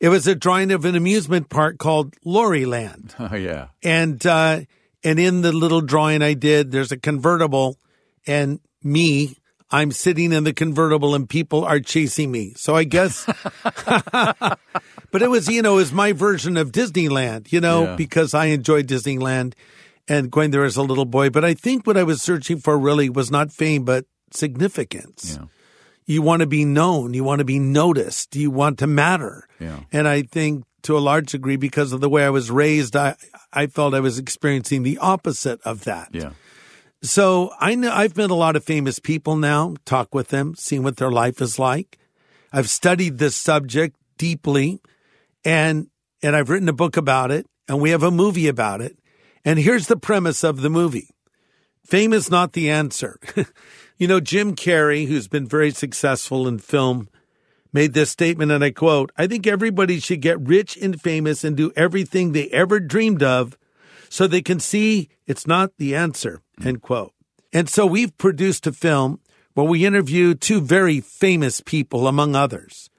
It 0.00 0.08
was 0.10 0.26
a 0.26 0.34
drawing 0.34 0.70
of 0.70 0.84
an 0.84 0.94
amusement 0.94 1.48
park 1.48 1.78
called 1.78 2.14
Laurie 2.24 2.66
Land, 2.66 3.14
Oh, 3.18 3.34
yeah. 3.34 3.68
And, 3.82 4.24
uh, 4.26 4.60
and 5.04 5.18
in 5.18 5.42
the 5.42 5.52
little 5.52 5.80
drawing 5.80 6.22
I 6.22 6.34
did, 6.34 6.70
there's 6.70 6.92
a 6.92 6.96
convertible 6.96 7.78
and 8.26 8.60
me, 8.82 9.36
I'm 9.70 9.90
sitting 9.92 10.32
in 10.32 10.44
the 10.44 10.52
convertible 10.52 11.14
and 11.14 11.28
people 11.28 11.64
are 11.64 11.80
chasing 11.80 12.30
me. 12.30 12.52
So 12.56 12.74
I 12.76 12.84
guess, 12.84 13.26
but 15.10 15.22
it 15.22 15.30
was, 15.30 15.48
you 15.48 15.62
know, 15.62 15.74
it 15.74 15.76
was 15.76 15.92
my 15.92 16.12
version 16.12 16.56
of 16.56 16.72
Disneyland, 16.72 17.52
you 17.52 17.60
know, 17.60 17.84
Yeah. 17.84 17.96
because 17.96 18.34
I 18.34 18.46
enjoyed 18.46 18.86
Disneyland 18.86 19.54
and 20.08 20.30
going 20.30 20.50
there 20.52 20.64
as 20.64 20.76
a 20.76 20.82
little 20.82 21.04
boy. 21.04 21.30
But 21.30 21.44
I 21.44 21.54
think 21.54 21.86
what 21.86 21.96
I 21.96 22.02
was 22.02 22.22
searching 22.22 22.58
for 22.60 22.78
really 22.78 23.10
was 23.10 23.30
not 23.30 23.52
fame, 23.52 23.84
but 23.84 24.06
significance. 24.32 25.38
Yeah. 25.40 25.46
You 26.08 26.22
want 26.22 26.40
to 26.40 26.46
be 26.46 26.64
known. 26.64 27.12
You 27.12 27.22
want 27.22 27.40
to 27.40 27.44
be 27.44 27.58
noticed. 27.58 28.34
You 28.34 28.50
want 28.50 28.78
to 28.78 28.86
matter. 28.86 29.46
Yeah. 29.60 29.80
And 29.92 30.08
I 30.08 30.22
think 30.22 30.64
to 30.82 30.96
a 30.96 31.00
large 31.00 31.32
degree, 31.32 31.56
because 31.56 31.92
of 31.92 32.00
the 32.00 32.08
way 32.08 32.24
I 32.24 32.30
was 32.30 32.50
raised, 32.50 32.96
I, 32.96 33.14
I 33.52 33.66
felt 33.66 33.92
I 33.92 34.00
was 34.00 34.18
experiencing 34.18 34.84
the 34.84 34.96
opposite 34.98 35.60
of 35.66 35.84
that. 35.84 36.08
Yeah. 36.12 36.30
So 37.02 37.52
I 37.60 37.74
know 37.74 37.92
I've 37.92 38.16
met 38.16 38.30
a 38.30 38.34
lot 38.34 38.56
of 38.56 38.64
famous 38.64 38.98
people 38.98 39.36
now, 39.36 39.74
talk 39.84 40.14
with 40.14 40.28
them, 40.28 40.54
seen 40.56 40.82
what 40.82 40.96
their 40.96 41.12
life 41.12 41.42
is 41.42 41.58
like. 41.58 41.98
I've 42.54 42.70
studied 42.70 43.18
this 43.18 43.36
subject 43.36 43.94
deeply 44.16 44.80
and 45.44 45.88
and 46.22 46.34
I've 46.34 46.48
written 46.48 46.70
a 46.70 46.72
book 46.72 46.96
about 46.96 47.30
it 47.30 47.46
and 47.68 47.82
we 47.82 47.90
have 47.90 48.02
a 48.02 48.10
movie 48.10 48.48
about 48.48 48.80
it. 48.80 48.98
And 49.44 49.58
here's 49.58 49.88
the 49.88 49.96
premise 49.96 50.42
of 50.42 50.62
the 50.62 50.70
movie. 50.70 51.10
Fame 51.84 52.14
is 52.14 52.30
not 52.30 52.54
the 52.54 52.70
answer. 52.70 53.20
you 53.98 54.06
know, 54.06 54.20
Jim 54.20 54.54
Carrey, 54.54 55.06
who's 55.06 55.28
been 55.28 55.46
very 55.46 55.72
successful 55.72 56.46
in 56.46 56.58
film, 56.58 57.08
made 57.72 57.94
this 57.94 58.10
statement 58.10 58.52
and 58.52 58.62
I 58.64 58.70
quote, 58.70 59.10
I 59.16 59.26
think 59.26 59.46
everybody 59.46 59.98
should 59.98 60.22
get 60.22 60.40
rich 60.40 60.76
and 60.76 61.00
famous 61.00 61.44
and 61.44 61.56
do 61.56 61.72
everything 61.76 62.32
they 62.32 62.48
ever 62.48 62.80
dreamed 62.80 63.22
of 63.22 63.58
so 64.08 64.26
they 64.26 64.40
can 64.40 64.60
see 64.60 65.08
it's 65.26 65.46
not 65.46 65.76
the 65.76 65.94
answer, 65.94 66.40
end 66.64 66.80
quote. 66.80 67.12
And 67.52 67.68
so 67.68 67.86
we've 67.86 68.16
produced 68.16 68.66
a 68.66 68.72
film 68.72 69.20
where 69.54 69.66
we 69.66 69.84
interview 69.84 70.34
two 70.34 70.60
very 70.60 71.00
famous 71.00 71.60
people, 71.60 72.06
among 72.06 72.36
others, 72.36 72.90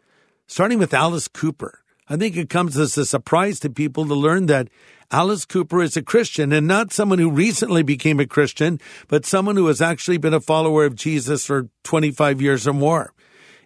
starting 0.47 0.79
with 0.79 0.93
Alice 0.93 1.27
Cooper. 1.27 1.79
I 2.09 2.17
think 2.17 2.35
it 2.35 2.49
comes 2.49 2.77
as 2.77 2.97
a 2.97 3.05
surprise 3.05 3.59
to 3.62 3.69
people 3.69 4.05
to 4.05 4.15
learn 4.15 4.47
that 4.47 4.67
Alice 5.11 5.43
Cooper 5.45 5.81
is 5.81 5.97
a 5.97 6.03
Christian 6.03 6.53
and 6.53 6.67
not 6.67 6.93
someone 6.93 7.17
who 7.17 7.31
recently 7.31 7.81
became 7.81 8.19
a 8.19 8.27
Christian, 8.27 8.79
but 9.07 9.25
someone 9.25 9.55
who 9.55 9.65
has 9.65 9.81
actually 9.81 10.19
been 10.19 10.35
a 10.35 10.39
follower 10.39 10.85
of 10.85 10.93
Jesus 10.93 11.45
for 11.45 11.67
25 11.83 12.39
years 12.41 12.67
or 12.67 12.73
more. 12.73 13.13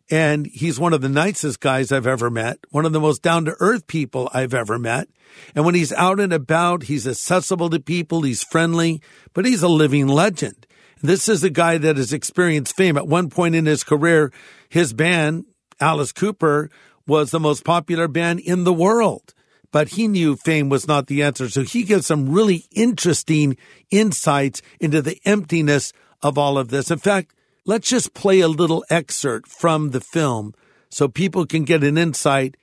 And 0.09 0.47
he's 0.47 0.79
one 0.79 0.93
of 0.93 1.01
the 1.01 1.09
nicest 1.09 1.59
guys 1.59 1.91
I've 1.91 2.07
ever 2.07 2.29
met, 2.29 2.59
one 2.69 2.85
of 2.85 2.93
the 2.93 2.99
most 3.01 3.21
down 3.21 3.43
to 3.45 3.57
earth 3.59 3.87
people 3.87 4.29
I've 4.33 4.53
ever 4.53 4.79
met. 4.79 5.09
And 5.53 5.65
when 5.65 5.75
he's 5.75 5.91
out 5.91 6.21
and 6.21 6.31
about, 6.31 6.83
he's 6.83 7.07
accessible 7.07 7.69
to 7.71 7.79
people, 7.79 8.21
he's 8.21 8.43
friendly, 8.43 9.01
but 9.33 9.45
he's 9.45 9.63
a 9.63 9.67
living 9.67 10.07
legend. 10.07 10.65
This 11.01 11.27
is 11.27 11.43
a 11.43 11.49
guy 11.49 11.77
that 11.77 11.97
has 11.97 12.13
experienced 12.13 12.77
fame. 12.77 12.95
At 12.95 13.07
one 13.07 13.29
point 13.29 13.55
in 13.55 13.65
his 13.65 13.83
career, 13.83 14.31
his 14.69 14.93
band, 14.93 15.45
Alice 15.81 16.13
Cooper, 16.13 16.69
was 17.05 17.31
the 17.31 17.39
most 17.39 17.65
popular 17.65 18.07
band 18.07 18.39
in 18.39 18.63
the 18.63 18.71
world. 18.71 19.33
But 19.73 19.89
he 19.89 20.07
knew 20.07 20.37
fame 20.37 20.69
was 20.69 20.87
not 20.87 21.07
the 21.07 21.23
answer. 21.23 21.49
So 21.49 21.63
he 21.63 21.83
gives 21.83 22.05
some 22.05 22.29
really 22.29 22.65
interesting 22.71 23.57
insights 23.91 24.61
into 24.79 25.01
the 25.01 25.19
emptiness 25.25 25.91
of 26.21 26.37
all 26.37 26.57
of 26.57 26.69
this. 26.69 26.89
In 26.91 26.99
fact, 26.99 27.33
let's 27.65 27.89
just 27.89 28.13
play 28.13 28.39
a 28.39 28.47
little 28.47 28.85
excerpt 28.89 29.49
from 29.49 29.89
the 29.89 29.99
film 29.99 30.53
so 30.89 31.07
people 31.07 31.45
can 31.47 31.63
get 31.65 31.83
an 31.83 31.97
insight 31.97 32.55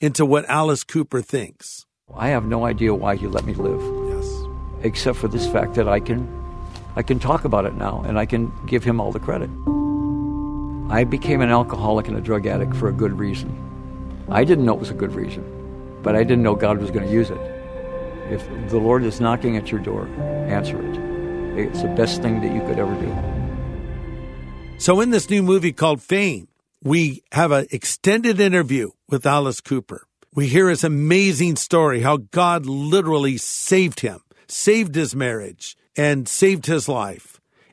into 0.00 0.24
what 0.24 0.48
Alice 0.48 0.84
Cooper 0.84 1.20
thinks. 1.20 1.84
I 2.14 2.28
have 2.28 2.44
no 2.46 2.64
idea 2.64 2.94
why 2.94 3.16
he 3.16 3.26
let 3.26 3.44
me 3.44 3.54
live, 3.54 3.82
Yes. 4.14 4.26
except 4.84 5.18
for 5.18 5.26
this 5.28 5.46
fact 5.48 5.74
that 5.74 5.88
I 5.88 5.98
can, 5.98 6.28
I 6.94 7.02
can 7.02 7.18
talk 7.18 7.44
about 7.44 7.64
it 7.64 7.74
now, 7.74 8.02
and 8.06 8.18
I 8.18 8.26
can 8.26 8.52
give 8.66 8.84
him 8.84 9.00
all 9.00 9.10
the 9.10 9.18
credit. 9.20 9.50
I 10.90 11.04
became 11.04 11.40
an 11.40 11.50
alcoholic 11.50 12.06
and 12.08 12.16
a 12.16 12.20
drug 12.20 12.46
addict 12.46 12.76
for 12.76 12.88
a 12.88 12.92
good 12.92 13.18
reason. 13.18 13.50
I 14.28 14.44
didn't 14.44 14.64
know 14.64 14.74
it 14.74 14.80
was 14.80 14.90
a 14.90 14.94
good 14.94 15.14
reason, 15.14 15.42
but 16.02 16.16
I 16.16 16.24
didn't 16.24 16.42
know 16.42 16.54
God 16.54 16.78
was 16.78 16.90
going 16.90 17.06
to 17.06 17.12
use 17.12 17.30
it. 17.30 17.40
If 18.30 18.46
the 18.70 18.78
Lord 18.78 19.04
is 19.04 19.20
knocking 19.20 19.56
at 19.56 19.70
your 19.70 19.80
door, 19.80 20.06
answer 20.48 20.80
it. 20.80 20.98
It's 21.58 21.82
the 21.82 21.88
best 21.88 22.22
thing 22.22 22.40
that 22.40 22.52
you 22.52 22.60
could 22.62 22.78
ever 22.78 22.94
do. 22.94 24.78
So 24.78 25.00
in 25.00 25.10
this 25.10 25.30
new 25.30 25.42
movie 25.42 25.72
called 25.72 26.02
Fame, 26.02 26.48
we 26.82 27.22
have 27.32 27.52
an 27.52 27.66
extended 27.70 28.40
interview 28.40 28.90
with 29.08 29.26
Alice 29.26 29.60
Cooper. 29.60 30.06
We 30.34 30.48
hear 30.48 30.68
his 30.70 30.82
amazing 30.82 31.56
story, 31.56 32.00
how 32.00 32.16
God 32.16 32.66
literally 32.66 33.36
saved 33.36 34.00
him, 34.00 34.20
saved 34.48 34.94
his 34.94 35.14
marriage, 35.14 35.76
and 35.96 36.26
saved 36.26 36.66
his 36.66 36.88
life. 36.88 37.31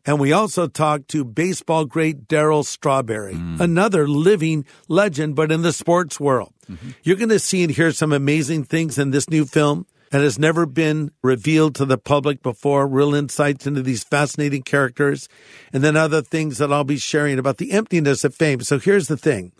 And 0.09 0.19
we 0.19 0.33
also 0.33 0.65
talked 0.65 1.09
to 1.09 1.23
baseball 1.23 1.85
great 1.85 2.27
Darryl 2.27 2.65
Strawberry, 2.65 3.35
mm. 3.35 3.59
another 3.59 4.07
living 4.07 4.65
legend, 4.87 5.35
but 5.35 5.51
in 5.51 5.61
the 5.61 5.71
sports 5.71 6.19
world. 6.19 6.51
Mm-hmm. 6.67 6.89
You're 7.03 7.15
going 7.15 7.29
to 7.29 7.37
see 7.37 7.61
and 7.61 7.71
hear 7.71 7.91
some 7.91 8.11
amazing 8.11 8.63
things 8.63 8.97
in 8.97 9.11
this 9.11 9.29
new 9.29 9.45
film 9.45 9.85
that 10.09 10.21
has 10.21 10.39
never 10.39 10.65
been 10.65 11.11
revealed 11.21 11.75
to 11.75 11.85
the 11.85 11.99
public 11.99 12.41
before, 12.41 12.87
real 12.87 13.13
insights 13.13 13.67
into 13.67 13.83
these 13.83 14.03
fascinating 14.03 14.63
characters, 14.63 15.29
and 15.71 15.83
then 15.83 15.95
other 15.95 16.23
things 16.23 16.57
that 16.57 16.73
I'll 16.73 16.83
be 16.83 16.97
sharing 16.97 17.37
about 17.37 17.57
the 17.57 17.71
emptiness 17.71 18.23
of 18.23 18.33
fame. 18.33 18.61
So 18.61 18.79
here's 18.79 19.09
the 19.09 19.17
thing. 19.17 19.51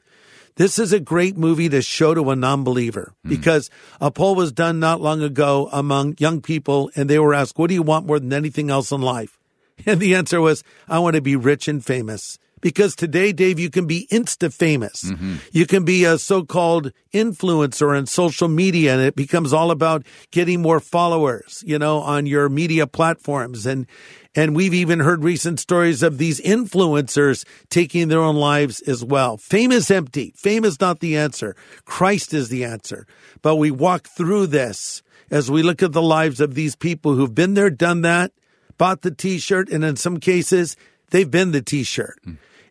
This 0.56 0.80
is 0.80 0.92
a 0.92 1.00
great 1.00 1.38
movie 1.38 1.70
to 1.70 1.84
show 1.84 2.16
to 2.16 2.32
a 2.32 2.36
non-believer 2.36 3.14
hmm. 3.22 3.30
because 3.30 3.70
a 4.02 4.10
poll 4.10 4.34
was 4.34 4.52
done 4.52 4.80
not 4.80 5.00
long 5.00 5.22
ago 5.22 5.70
among 5.72 6.16
young 6.18 6.42
people 6.42 6.90
and 6.96 7.08
they 7.08 7.20
were 7.20 7.36
asked, 7.36 7.60
what 7.60 7.68
do 7.68 7.76
you 7.76 7.84
want 7.84 8.08
more 8.08 8.20
than 8.20 8.34
anything 8.34 8.72
else 8.72 8.92
in 8.92 9.00
life? 9.00 9.39
And 9.86 10.00
the 10.00 10.16
answer 10.16 10.42
was, 10.42 10.64
I 10.88 11.00
want 11.00 11.16
to 11.16 11.22
be 11.22 11.36
rich 11.36 11.68
and 11.68 11.84
famous. 11.84 12.38
Because 12.62 12.96
today, 12.96 13.32
Dave, 13.32 13.58
you 13.60 13.70
can 13.70 13.88
be 13.88 14.08
insta 14.12 14.54
famous. 14.54 15.04
Mm-hmm. 15.04 15.36
You 15.52 15.66
can 15.66 15.86
be 15.86 16.04
a 16.04 16.18
so-called 16.18 16.92
influencer 17.14 17.98
on 17.98 18.06
social 18.06 18.48
media 18.48 18.94
and 18.94 19.02
it 19.02 19.16
becomes 19.16 19.54
all 19.54 19.72
about 19.72 20.06
getting 20.32 20.62
more 20.62 20.80
followers, 20.80 21.64
you 21.66 21.80
know, 21.80 22.00
on 22.00 22.26
your 22.26 22.50
media 22.50 22.86
platforms. 22.86 23.66
And, 23.66 23.88
and 24.36 24.56
we've 24.56 24.74
even 24.74 25.00
heard 25.00 25.24
recent 25.24 25.60
stories 25.60 26.04
of 26.04 26.18
these 26.18 26.42
influencers 26.42 27.46
taking 27.70 28.10
their 28.10 28.20
own 28.20 28.36
lives 28.36 28.82
as 28.82 29.04
well. 29.06 29.38
Fame 29.38 29.72
is 29.72 29.90
empty. 29.90 30.34
Fame 30.36 30.66
is 30.66 30.80
not 30.82 31.00
the 31.00 31.18
answer. 31.18 31.56
Christ 31.86 32.34
is 32.34 32.50
the 32.50 32.66
answer. 32.66 33.08
But 33.42 33.56
we 33.56 33.72
walk 33.72 34.08
through 34.08 34.48
this 34.48 35.02
as 35.32 35.50
we 35.50 35.64
look 35.64 35.82
at 35.82 35.94
the 35.94 36.02
lives 36.02 36.42
of 36.42 36.56
these 36.56 36.76
people 36.76 37.16
who've 37.16 37.34
been 37.34 37.54
there, 37.54 37.70
done 37.70 38.02
that, 38.02 38.32
bought 38.80 39.04
the 39.04 39.12
t-shirt, 39.12 39.70
and 39.70 39.84
in 39.84 39.96
some 39.96 40.20
cases, 40.20 40.76
they've 41.12 41.30
been 41.30 41.52
the 41.52 41.62
t-shirt. 41.62 42.20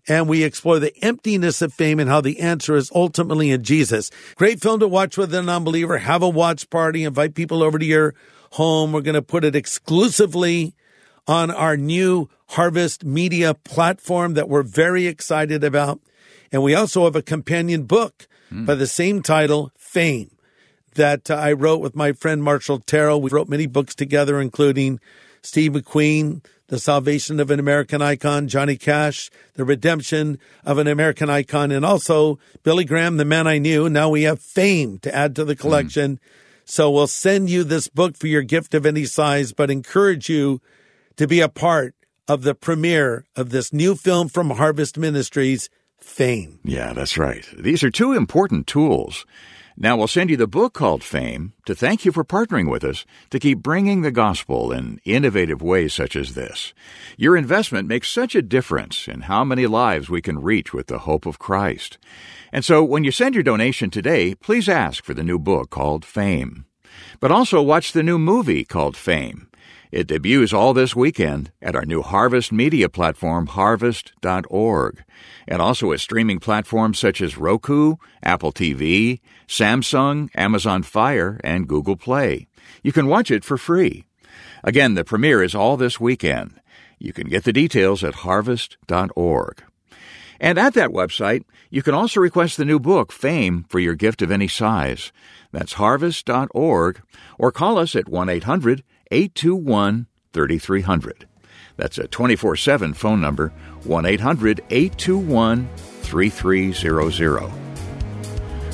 And 0.09 0.27
we 0.27 0.42
explore 0.42 0.81
the 0.81 0.97
emptiness 1.05 1.62
of 1.62 1.73
fame 1.75 2.01
and 2.01 2.09
how 2.09 2.21
the 2.21 2.40
answer 2.40 2.75
is 2.75 2.90
ultimately 2.94 3.51
in 3.51 3.62
Jesus. 3.62 4.11
Great 4.35 4.61
film 4.61 4.81
to 4.81 4.88
watch 4.88 5.16
with 5.16 5.33
a 5.35 5.42
non-believer. 5.42 5.99
Have 5.99 6.23
a 6.23 6.29
watch 6.29 6.68
party. 6.71 7.05
Invite 7.05 7.35
people 7.35 7.62
over 7.62 7.79
to 7.79 7.85
your 7.85 8.14
home. 8.53 8.90
We're 8.90 9.03
going 9.03 9.14
to 9.14 9.23
put 9.23 9.44
it 9.44 9.55
exclusively 9.55 10.75
on 11.27 11.51
our 11.51 11.77
new 11.77 12.31
Harvest 12.47 13.05
Media 13.05 13.53
platform 13.53 14.33
that 14.33 14.49
we're 14.49 14.62
very 14.62 15.07
excited 15.07 15.62
about. 15.62 16.01
And 16.51 16.62
we 16.62 16.75
also 16.75 17.05
have 17.05 17.14
a 17.14 17.21
companion 17.21 17.83
book 17.83 18.27
by 18.51 18.75
the 18.75 18.87
same 18.87 19.21
title, 19.21 19.71
Fame, 19.77 20.31
that 20.94 21.31
uh, 21.31 21.35
I 21.35 21.53
wrote 21.53 21.83
with 21.83 21.94
my 21.94 22.12
friend 22.12 22.42
Marshall 22.42 22.81
Terrill. 22.81 23.21
We 23.21 23.29
wrote 23.29 23.51
many 23.51 23.66
books 23.66 23.94
together, 23.94 24.40
including 24.40 25.01
Steve 25.42 25.72
McQueen, 25.72 26.44
The 26.68 26.79
Salvation 26.79 27.40
of 27.40 27.51
an 27.51 27.61
American 27.61 28.03
Icon, 28.03 28.48
Johnny 28.48 28.77
Cash, 28.77 29.31
The 29.55 29.64
Redemption 29.64 30.38
of 30.64 30.79
an 30.79 30.87
American 30.87 31.31
Icon, 31.31 31.70
and 31.70 31.85
also 31.85 32.38
Billy 32.62 32.85
Graham, 32.85 33.16
The 33.16 33.24
Man 33.24 33.46
I 33.46 33.59
Knew. 33.59 33.88
Now 33.88 34.09
we 34.09 34.22
have 34.22 34.40
Fame 34.40 34.98
to 35.01 35.14
add 35.14 35.35
to 35.37 35.44
the 35.44 35.55
hmm. 35.55 35.61
collection. 35.61 36.20
So 36.64 36.90
we'll 36.90 37.07
send 37.07 37.48
you 37.48 37.64
this 37.64 37.88
book 37.88 38.16
for 38.16 38.27
your 38.27 38.42
gift 38.42 38.74
of 38.74 38.85
any 38.85 39.07
size, 39.07 39.53
but 39.53 39.70
encourage 39.70 40.29
you 40.29 40.61
to 41.16 41.27
be 41.27 41.40
a 41.40 41.48
part 41.48 41.94
of 42.29 42.42
the 42.42 42.55
premiere 42.55 43.24
of 43.35 43.51
this 43.51 43.72
new 43.72 43.94
film 43.94 44.29
from 44.29 44.51
Harvest 44.51 44.98
Ministries, 44.98 45.70
Fame. 45.98 46.61
Yeah, 46.64 46.92
that's 46.92 47.18
right. 47.18 47.44
These 47.59 47.83
are 47.83 47.90
two 47.90 48.12
important 48.12 48.66
tools. 48.66 49.27
Now, 49.80 49.96
we'll 49.96 50.08
send 50.08 50.28
you 50.28 50.36
the 50.36 50.48
book 50.48 50.74
called 50.74 51.04
Fame 51.04 51.52
to 51.64 51.72
thank 51.72 52.04
you 52.04 52.10
for 52.10 52.24
partnering 52.24 52.68
with 52.68 52.82
us 52.82 53.06
to 53.30 53.38
keep 53.38 53.58
bringing 53.58 54.02
the 54.02 54.10
gospel 54.10 54.72
in 54.72 55.00
innovative 55.04 55.62
ways 55.62 55.94
such 55.94 56.16
as 56.16 56.34
this. 56.34 56.74
Your 57.16 57.36
investment 57.36 57.86
makes 57.86 58.08
such 58.08 58.34
a 58.34 58.42
difference 58.42 59.06
in 59.06 59.22
how 59.22 59.44
many 59.44 59.68
lives 59.68 60.10
we 60.10 60.20
can 60.20 60.42
reach 60.42 60.74
with 60.74 60.88
the 60.88 60.98
hope 60.98 61.26
of 61.26 61.38
Christ. 61.38 61.96
And 62.50 62.64
so, 62.64 62.82
when 62.82 63.04
you 63.04 63.12
send 63.12 63.36
your 63.36 63.44
donation 63.44 63.88
today, 63.88 64.34
please 64.34 64.68
ask 64.68 65.04
for 65.04 65.14
the 65.14 65.22
new 65.22 65.38
book 65.38 65.70
called 65.70 66.04
Fame. 66.04 66.64
But 67.20 67.30
also 67.30 67.62
watch 67.62 67.92
the 67.92 68.02
new 68.02 68.18
movie 68.18 68.64
called 68.64 68.96
Fame. 68.96 69.47
It 69.90 70.07
debuts 70.07 70.53
all 70.53 70.74
this 70.74 70.94
weekend 70.94 71.51
at 71.62 71.74
our 71.74 71.85
new 71.85 72.03
Harvest 72.03 72.53
Media 72.53 72.88
platform, 72.88 73.46
harvest.org, 73.46 75.05
and 75.46 75.62
also 75.62 75.92
at 75.92 76.01
streaming 76.01 76.40
platforms 76.40 76.98
such 76.98 77.22
as 77.22 77.38
Roku, 77.38 77.96
Apple 78.22 78.53
TV, 78.53 79.20
Samsung, 79.46 80.29
Amazon 80.35 80.83
Fire, 80.83 81.40
and 81.42 81.68
Google 81.68 81.96
Play. 81.96 82.46
You 82.83 82.92
can 82.92 83.07
watch 83.07 83.31
it 83.31 83.44
for 83.44 83.57
free. 83.57 84.05
Again, 84.62 84.94
the 84.94 85.05
premiere 85.05 85.42
is 85.42 85.55
all 85.55 85.77
this 85.77 85.98
weekend. 85.98 86.61
You 86.98 87.12
can 87.12 87.29
get 87.29 87.44
the 87.44 87.53
details 87.53 88.05
at 88.05 88.16
harvest.org. 88.16 89.62
And 90.40 90.59
at 90.59 90.74
that 90.74 90.90
website, 90.90 91.44
you 91.70 91.83
can 91.83 91.94
also 91.94 92.20
request 92.20 92.57
the 92.57 92.64
new 92.64 92.79
book, 92.79 93.11
Fame, 93.11 93.64
for 93.68 93.81
your 93.81 93.94
gift 93.94 94.22
of 94.22 94.31
any 94.31 94.48
size. 94.48 95.12
That's 95.51 95.74
harvest.org, 95.74 97.03
or 97.38 97.53
call 97.53 97.79
us 97.79 97.96
at 97.96 98.09
1 98.09 98.29
800 98.29 98.85
821 99.11 100.07
3300. 100.33 101.27
That's 101.77 101.99
a 101.99 102.09
24 102.09 102.57
7 102.57 102.94
phone 102.94 103.21
number, 103.21 103.53
1 103.85 104.07
800 104.07 104.61
821 104.71 105.68
3300. 105.77 107.53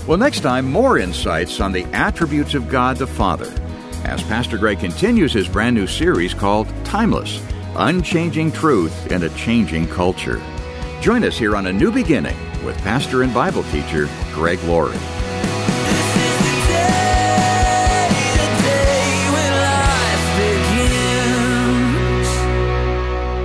Well, 0.06 0.18
next 0.18 0.40
time, 0.40 0.70
more 0.70 0.98
insights 0.98 1.60
on 1.60 1.72
the 1.72 1.84
attributes 1.94 2.54
of 2.54 2.68
God 2.68 2.98
the 2.98 3.06
Father 3.06 3.52
as 4.04 4.22
Pastor 4.24 4.58
Greg 4.58 4.78
continues 4.78 5.32
his 5.32 5.48
brand 5.48 5.74
new 5.74 5.86
series 5.86 6.34
called 6.34 6.68
Timeless 6.84 7.40
Unchanging 7.76 8.52
Truth 8.52 9.10
in 9.10 9.22
a 9.22 9.30
Changing 9.30 9.88
Culture. 9.88 10.40
Join 11.00 11.24
us 11.24 11.38
here 11.38 11.56
on 11.56 11.66
A 11.66 11.72
New 11.72 11.90
Beginning 11.90 12.36
with 12.64 12.76
pastor 12.78 13.22
and 13.22 13.34
Bible 13.34 13.62
teacher 13.64 14.08
Greg 14.32 14.62
Laurie. 14.64 15.13